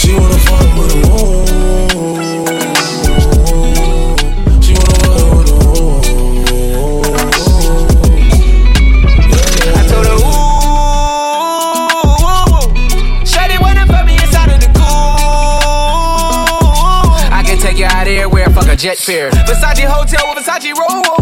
[0.00, 1.50] She wanna fuck with the wolves.
[4.64, 6.08] She wanna fuck with the wolves.
[9.76, 10.56] I told her, ooh,
[13.26, 14.88] Shawty wanna put me inside of the cool.
[17.30, 19.30] I can take you out everywhere, fuck a jet fare.
[19.30, 21.21] Versace hotel with Versace roll.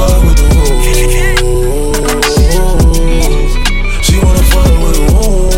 [0.00, 0.88] Fuck with the wolves.
[4.06, 5.54] She wanna fuck with the wolves.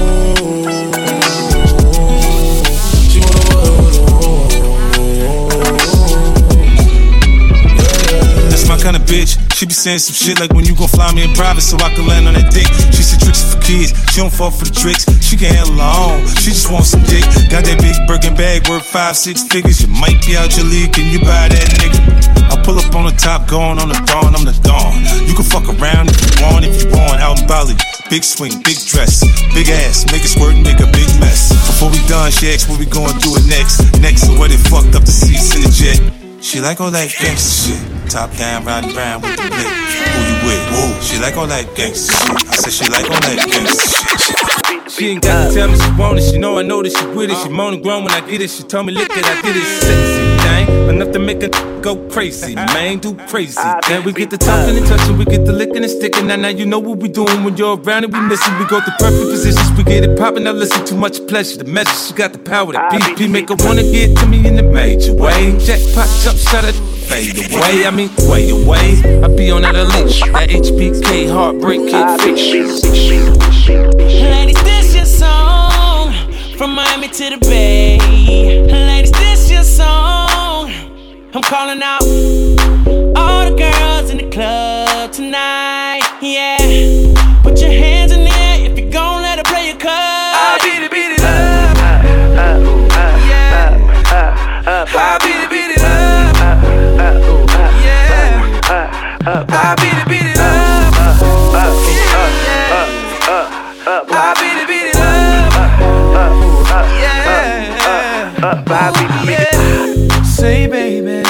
[3.07, 4.05] She wanna fuck with the
[8.51, 9.39] That's my kind of bitch.
[9.55, 11.95] She be saying some shit like when you gon' fly me in private so I
[11.95, 12.67] can land on that dick.
[12.93, 13.97] She said tricks kids.
[14.13, 15.09] She don't fall for the tricks.
[15.25, 16.29] She can handle her own.
[16.45, 17.25] She just wants some dick.
[17.49, 19.81] Got that big Birkin bag worth five, six figures.
[19.81, 20.93] You might be out your league.
[20.93, 22.01] Can you buy that nigga?
[22.53, 24.37] I pull up on the top, going on the dawn.
[24.37, 25.01] I'm the dawn.
[25.25, 27.25] You can fuck around if you want, if you want.
[27.25, 27.75] Out in Bali.
[28.11, 29.25] Big swing, big dress,
[29.55, 31.49] big ass, make it squirt make a big mess.
[31.49, 33.81] Before we done, she asked what we gonna do it next.
[34.03, 36.22] Next, so where they fucked up the seats in the jet.
[36.43, 38.11] She like all that gangsta shit.
[38.11, 39.67] Top down, riding around with the blick.
[40.11, 40.63] Who you with?
[40.75, 41.01] Whoa.
[41.01, 42.51] She like all that gangsta shit.
[42.51, 44.42] I said she like all that gangsta shit.
[44.93, 46.23] She ain't got to tell me she want it.
[46.23, 47.39] She know I know that she with it.
[47.39, 48.51] She moan and groan when I get it.
[48.51, 49.65] She told me, look it, I did it.
[49.81, 50.69] Sexy thing.
[50.91, 51.49] Enough to make her
[51.81, 52.55] go crazy.
[52.55, 53.59] Man, do crazy.
[53.89, 55.17] Then we get the talking and touching.
[55.17, 56.27] We get the licking and sticking.
[56.27, 58.53] Now, now you know what we doing when you're around and we missing.
[58.59, 59.73] We go through perfect positions.
[59.79, 60.45] We get it popping.
[60.45, 61.57] Now listen, too much pleasure.
[61.57, 62.73] The measure, she got the power.
[62.73, 65.57] The BP make her wanna get to me in a major way.
[65.59, 66.75] Jackpot, jump, shut it.
[67.09, 69.01] Fade away, I mean, way away.
[69.25, 74.42] I be on that elite, that HBK heartbreak kid
[76.57, 77.99] from Miami to the Bay.
[78.67, 80.71] Ladies, this your song.
[81.35, 82.03] I'm calling out
[83.17, 86.03] all the girls in the club tonight.
[86.21, 86.59] Yeah,
[87.43, 89.91] put your hands in the air if you gon' let her play your card.
[89.91, 91.77] I beat it, beat it up.
[93.29, 93.79] Yeah,
[94.95, 96.37] I beat it, beat it up.
[97.83, 100.02] Yeah, I beat it,
[108.53, 108.69] up.
[109.25, 110.23] Yeah.
[110.23, 111.23] Say, baby,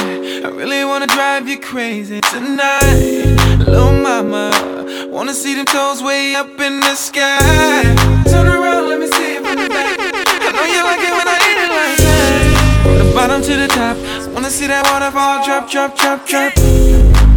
[0.44, 3.36] I really wanna drive you crazy tonight.
[3.58, 4.50] Little mama,
[5.08, 7.38] wanna see them toes way up in the sky.
[8.26, 9.98] Turn around, let me see it from the back.
[10.46, 12.82] I know you like it when I hit it like that.
[12.82, 13.96] From the bottom to the top,
[14.34, 16.54] wanna see that waterfall drop, drop, drop, drop.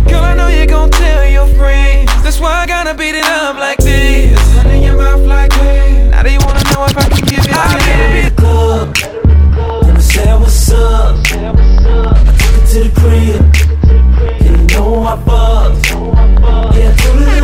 [0.10, 2.12] Girl, I know you gon' tell your friends.
[2.24, 4.40] That's why I gotta beat it up like this.
[4.58, 6.12] Running your mouth like this.
[6.12, 8.45] Now they wanna know if I can give it I
[10.76, 11.16] up.
[12.70, 13.44] To the crib.
[14.46, 15.86] You know I fucked.
[16.76, 17.35] Yeah, do it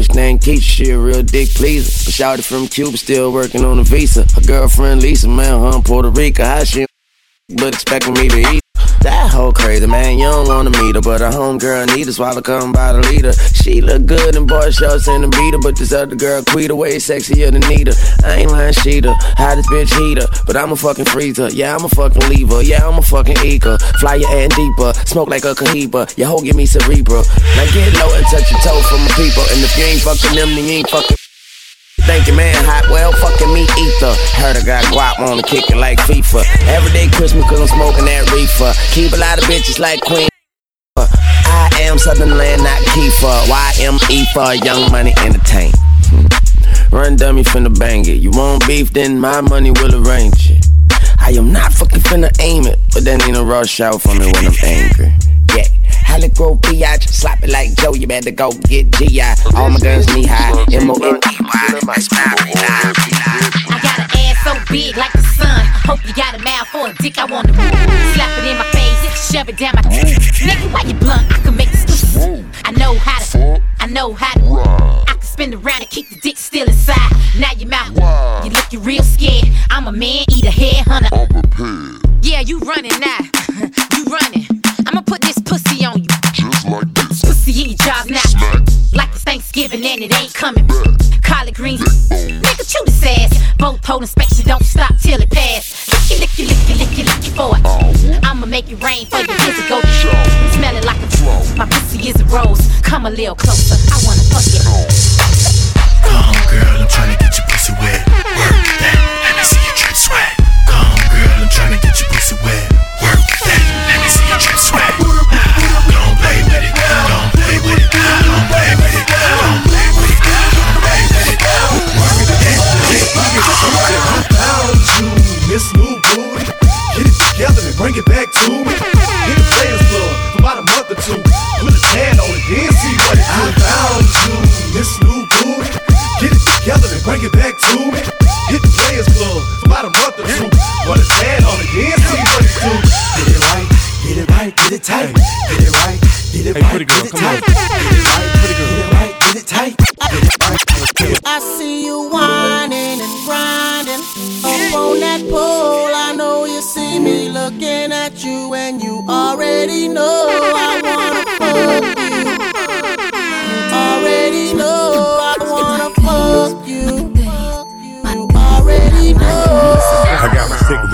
[0.00, 2.04] bitch named Keisha, she a real dick pleaser.
[2.04, 4.24] But shouted from Cuba, still working on a visa.
[4.34, 6.44] Her girlfriend Lisa, man, in Puerto Rico.
[6.44, 6.86] How she
[7.48, 8.69] but expecting me to eat.
[9.00, 10.18] That hoe crazy, man.
[10.18, 13.32] You don't wanna meet her, but her homegirl need a Swallow come by the leader.
[13.32, 16.96] She look good in boy shorts and a beater, but this other girl Quita way
[16.96, 17.96] sexier than Nita.
[18.24, 21.48] I ain't lying, she the hottest bitch heater, but I'm a fucking freezer.
[21.48, 22.62] Yeah, I'm a fucking lever.
[22.62, 23.78] Yeah, I'm a fucking eager.
[24.00, 26.04] Fly your hand deeper, smoke like a cohiba.
[26.18, 27.24] Your hoe give me cerebral.
[27.56, 30.36] Now get low and touch your toe for my people, and if you ain't fucking
[30.36, 31.19] them, then you ain't fucking.
[32.06, 32.54] Thank you, man.
[32.64, 34.14] Hot well, fucking me ether.
[34.40, 36.44] Heard I got guap on the kick it like FIFA.
[36.68, 38.72] Everyday Christmas cause I'm smoking that reefer.
[38.92, 40.28] Keep a lot of bitches like Queen.
[40.96, 43.46] I am Sutherland, not Kiefer.
[43.48, 45.72] YME for Young Money Entertain.
[46.10, 46.26] Hmm.
[46.94, 48.20] Run dummy finna bang it.
[48.20, 50.66] You want beef, then my money will arrange it.
[51.20, 54.26] I am not fucking finna aim it, but then ain't a rush out for me
[54.26, 55.14] when I'm angry.
[55.56, 55.64] Yeah.
[56.10, 56.98] Halleck Grove B.I.
[56.98, 59.36] Slap it like Joe, you better go get G.I.
[59.54, 61.68] All my guns knee high, M-O-N-E-Y.
[61.86, 62.94] That's my reline.
[63.70, 65.62] I got an ass so big like the sun.
[65.86, 67.16] Hope you got a mouth for a dick.
[67.16, 70.94] I want to slap it in my face, shove it down my Nigga, why you
[70.94, 71.30] blunt?
[71.30, 72.44] I can make this pussy.
[72.64, 73.62] I know how to.
[73.78, 74.68] I know how to.
[75.08, 77.12] I can spin around and keep the dick still inside.
[77.38, 77.94] Now your mouth,
[78.44, 79.46] you looking real scared.
[79.70, 81.28] I'm a man, eat a head hunter.
[82.22, 83.18] Yeah, you running now.
[89.62, 90.66] It's and it ain't coming.
[91.22, 91.82] Collard greens.
[92.08, 93.56] Nigga, chew this ass.
[93.58, 95.86] Both hold inspection, don't stop till it pass.
[95.90, 98.24] Licky, licky, licky, licky, licky for it.
[98.24, 99.82] I'ma make it rain for your kids to go.
[100.52, 102.66] Smell like a My pussy is a rose.
[102.80, 103.76] Come a little closer.
[103.92, 105.39] I wanna fuck you.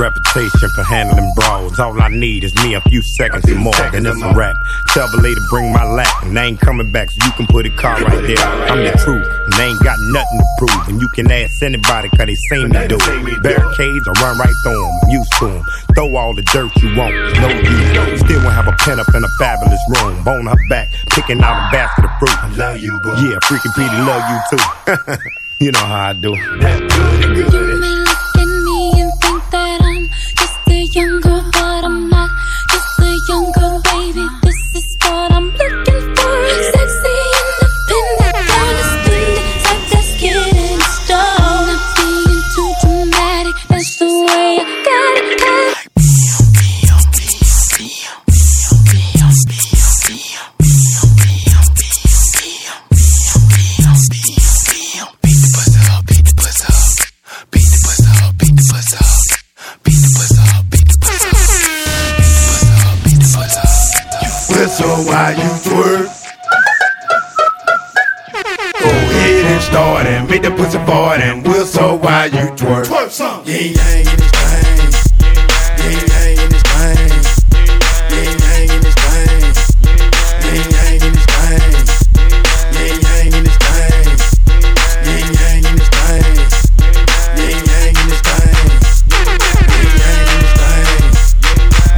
[0.07, 1.79] Reputation for handling brawls.
[1.81, 4.55] All I need is me a few seconds or more, then it's a rap.
[4.95, 7.67] Tell the lady bring my lap, and they ain't coming back, so you can put
[7.67, 8.39] a car right there.
[8.71, 10.89] I'm the truth, and they ain't got nothing to prove.
[10.89, 13.43] And you can ask anybody, cause they seen me do it.
[13.43, 15.65] Barricades, I run right through them, I'm used to them.
[15.95, 18.21] Throw all the dirt you want, no use.
[18.21, 20.23] Still won't have a pen up in a fabulous room.
[20.23, 22.37] Bone her back, picking out a basket of fruit.
[22.39, 23.11] I love you, boo.
[23.19, 24.65] Yeah, freaking Petey love you too.
[25.65, 26.31] you know how I do.
[26.31, 28.06] You may look
[70.87, 72.87] make the pussy fart and whistle while you twerk.
[72.87, 73.45] Twerk some.
[73.45, 74.77] Yin yang in this thing.
[75.83, 76.99] Yin yang in this thing.
[78.11, 79.41] Yin yang in this thing.
[80.43, 81.75] Yin yang in this thing.
[82.77, 84.05] Yin yang in this thing.
[85.07, 86.25] Yin yang in this thing.
[87.37, 88.57] Yin yang in this thing.
[89.73, 90.91] Yin yang in this thing.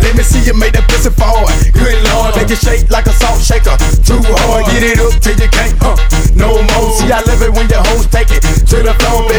[0.03, 1.55] Let me see you make that pussy forward.
[1.73, 3.77] Good lord, make it shake like a salt shaker.
[4.05, 5.97] Too hard, get it up till you can't, huh?
[6.35, 6.91] No more.
[6.97, 8.58] See, I love it when your hoes take it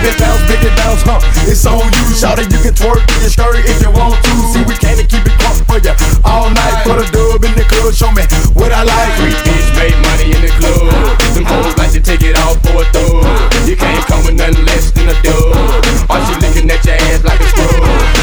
[0.02, 0.14] the
[0.48, 0.70] baby.
[0.76, 1.50] Bounce, bounce, huh?
[1.50, 2.52] It's on you, shout it.
[2.52, 4.32] You can twerk in your skirt if you want to.
[4.52, 5.94] See, we came to keep it crunk for you
[6.24, 6.84] all night.
[6.84, 8.24] Put a dub in the club, show me
[8.56, 9.12] what I like.
[9.20, 10.88] Three bitch made money in the club.
[11.36, 13.24] Some hoes like to take it off for a thug.
[13.68, 15.84] You can't come with nothing less than a dub.
[16.08, 17.80] Why she looking at your ass like a scrub?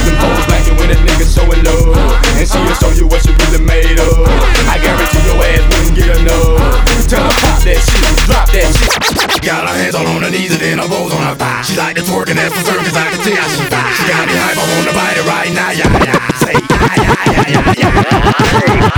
[0.06, 1.96] Them hoes like it when a nigga so in love.
[2.40, 4.26] And she'll show you what she really made of.
[4.70, 6.84] I guarantee your ass wouldn't get enough.
[7.06, 9.25] Tell her pop that shit, drop that shit.
[9.46, 11.62] Got her hands all on her knees and then her bows on her thigh.
[11.62, 13.94] She like to twerk and that's for certain 'cause I can tell she fine.
[13.94, 16.18] She got me hype, I wanna bite it right now, yeah, yeah.
[16.42, 18.02] Say, yeah, yeah, yeah, yeah,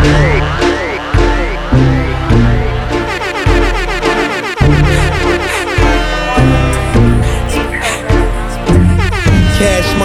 [0.05, 0.88] yeah.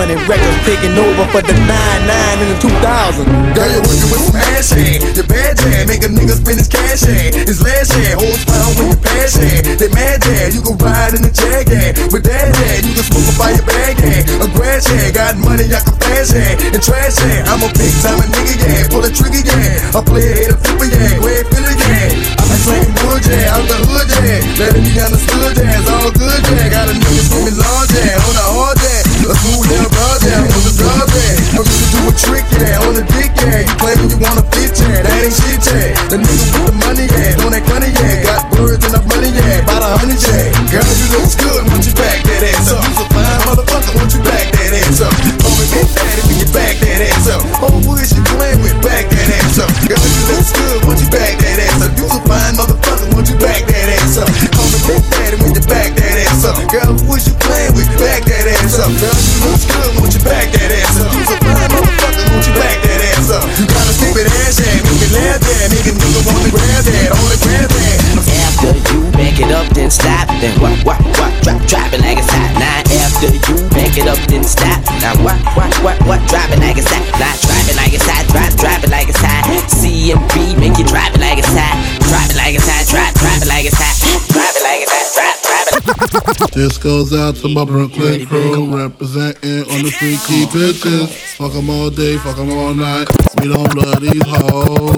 [0.04, 3.24] Cash money records taking over for the 9-9 in the 2000.
[3.56, 5.00] Girl, you're working with passion.
[5.16, 7.32] Your bad jam, make a nigga spend his cash in.
[7.48, 9.80] His last hand, holds pound when you pass it.
[9.80, 11.72] They mad jam, you can ride in the jag.
[12.12, 14.44] With that yeah, you can smoke by your bag yeah.
[14.44, 16.60] A grass yeah, got money I can fast yeah.
[16.60, 18.92] And trash yeah, I'm a big time a nigga yeah.
[18.92, 21.16] Pull a trigger yeah, I play a hit a flipper yeah.
[21.16, 22.44] Go ahead, feel it yeah.
[22.44, 24.60] I'm same wood yeah, I'm the hood yeah.
[24.60, 26.68] Let be understood yeah, it's all good yeah.
[26.76, 29.13] Got a nigga swimming large yeah, on the hard yeah.
[29.24, 31.32] A yeah, on the broad yeah.
[31.32, 31.56] yeah.
[31.56, 32.84] I'm just do a trick, yeah.
[32.84, 33.64] On the dick, yeah.
[33.80, 35.00] Claiming you want a bitch, yeah.
[35.00, 35.96] That ain't shit, yeah.
[36.12, 37.44] The nigga with the money, yeah.
[37.48, 38.20] On that money, yeah.
[38.20, 39.64] Got birds the money, yeah.
[39.64, 40.52] About a hundred, yeah.
[40.68, 41.62] Girl, you look good.
[41.72, 42.84] Want you back that ass up.
[42.84, 43.96] You's a fine motherfucker.
[43.96, 45.16] Want you back that ass up.
[45.16, 45.32] Me
[45.72, 47.42] Big Daddy when you back that ass up.
[47.64, 48.76] Oh, what is you playing with?
[48.84, 49.72] Back that ass up.
[49.88, 50.80] Girl, you look good.
[50.84, 51.92] Want you back that ass up.
[51.96, 53.08] You's a fine motherfucker.
[53.16, 54.28] Want you back that ass up.
[54.28, 56.60] Me Big Daddy when you back that ass up.
[56.68, 57.88] Girl, who is you playing with?
[57.96, 58.92] Back that ass up.
[59.00, 59.92] Girl, you look good.
[60.00, 61.12] Want you back that ass up.
[61.14, 62.26] You's a fine motherfucker.
[62.34, 63.46] Want you back that ass up.
[63.60, 64.82] You got a stupid ass, yeah.
[64.82, 65.70] Make me laugh, yeah.
[65.70, 67.10] Make a nigga wanna grab that.
[67.14, 67.98] Only grab that.
[68.24, 70.28] After you back it up, then stop.
[70.42, 71.32] Then what, what, what?
[71.44, 72.52] Drop, drop it like it's hot.
[72.56, 74.80] Now after you back it up, then stop.
[75.04, 76.22] Now what, what, what, what?
[76.30, 77.04] Drop it like it's hot.
[77.20, 78.24] Now drop it like it's hot.
[78.32, 79.44] Drop, drop it like it's hot.
[79.70, 81.76] C and B make you drop it like it's hot.
[82.08, 82.88] Drop it like it's hot.
[82.88, 83.96] Drop, drop it like it's hot.
[84.32, 85.08] Drop it like it's hot.
[85.16, 85.63] Drop, drop
[86.04, 86.52] it.
[86.52, 91.10] This goes out to my Brooklyn crew representing on the street, keep bitches.
[91.38, 93.08] Fuck 'em all day, fuck 'em all night.
[93.42, 94.96] We don't love these hoes.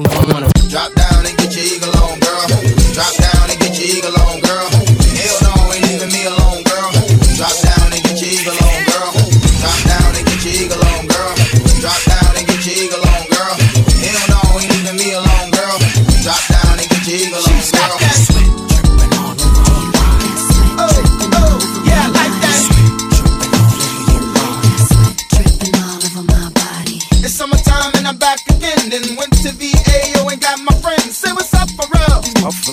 [0.70, 2.48] Drop down and get your eagle on, girl.
[2.94, 3.25] Drop down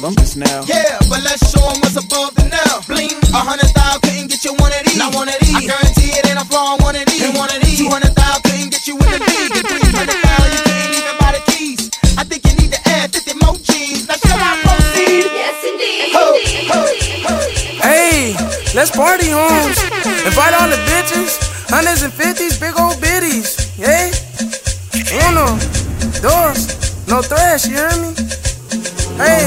[0.03, 0.67] I'm Columbus now.
[0.67, 2.83] Yeah, but let's show 'em what's above the now.
[2.91, 4.99] Bling, a hundred thou couldn't get you one of these.
[4.99, 5.55] Not one of these.
[5.55, 7.23] I guarantee it ain't a flaw in one of these.
[7.23, 7.79] Ain't one of these.
[7.79, 9.55] Two hundred thou couldn't get you in the league.
[9.55, 11.87] And three hundred thou you couldn't even buy the keys.
[12.19, 14.11] I think you need to add 50 more G's.
[14.11, 15.23] Now shall I proceed?
[15.39, 16.11] Yes, indeed.
[16.19, 16.27] Ho,
[16.67, 16.81] ho,
[17.23, 17.35] ho.
[17.87, 18.35] Hey,
[18.75, 19.79] let's party, homes.
[20.27, 21.39] Invite all the bitches,
[21.71, 23.55] hundreds and fifties, big old biddies.
[23.79, 24.11] Hey,
[25.31, 25.47] uno,
[26.19, 26.59] dos,
[27.07, 28.42] no thrash, you hear me?
[29.23, 29.47] Hey,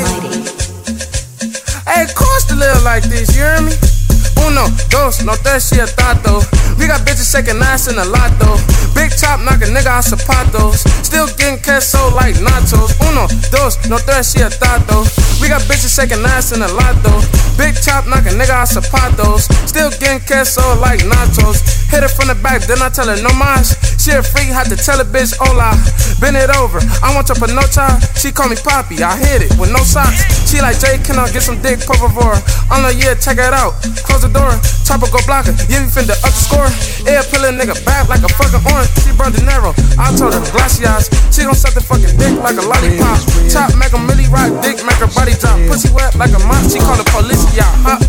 [1.84, 3.74] hey, cost to live like this, you hear me?
[4.48, 6.40] Uno, dos, no she a tato.
[6.86, 8.62] We got bitches shaking ass in a lotto.
[8.94, 10.86] Big chop knock a nigga out zapatos.
[11.02, 12.94] Still getting queso like nachos.
[13.10, 15.02] Uno, dos, no tres, she a tato.
[15.42, 17.26] We got bitches shaking ass in a lotto.
[17.58, 19.50] Big chop knock a nigga out zapatos.
[19.66, 21.66] Still getting queso like nachos.
[21.90, 23.74] Hit her from the back, then I tell her no mas.
[23.98, 25.74] She a freak, had to tell a bitch hola.
[26.22, 27.98] Bend it over, I want your panocha.
[28.14, 30.22] She call me Poppy, I hit it with no socks.
[30.46, 32.38] She like Jay, can I get some dick, favor?
[32.70, 33.74] I'm like, yeah, check it out.
[34.06, 34.54] Close the door,
[34.86, 35.56] chopper go block her.
[35.66, 36.75] Yeah, we finna up the score.
[37.10, 38.90] Air pill nigga back like a fucking orange.
[39.02, 41.10] She brought De Niro, I told her glaciers.
[41.34, 43.20] She gon' suck the fucking dick like a lollipop.
[43.50, 45.58] Top, make a milli rock, dick, make her body drop.
[45.66, 47.70] Pussy wet like a mop, she call the police, yeah.
[47.82, 48.06] Hot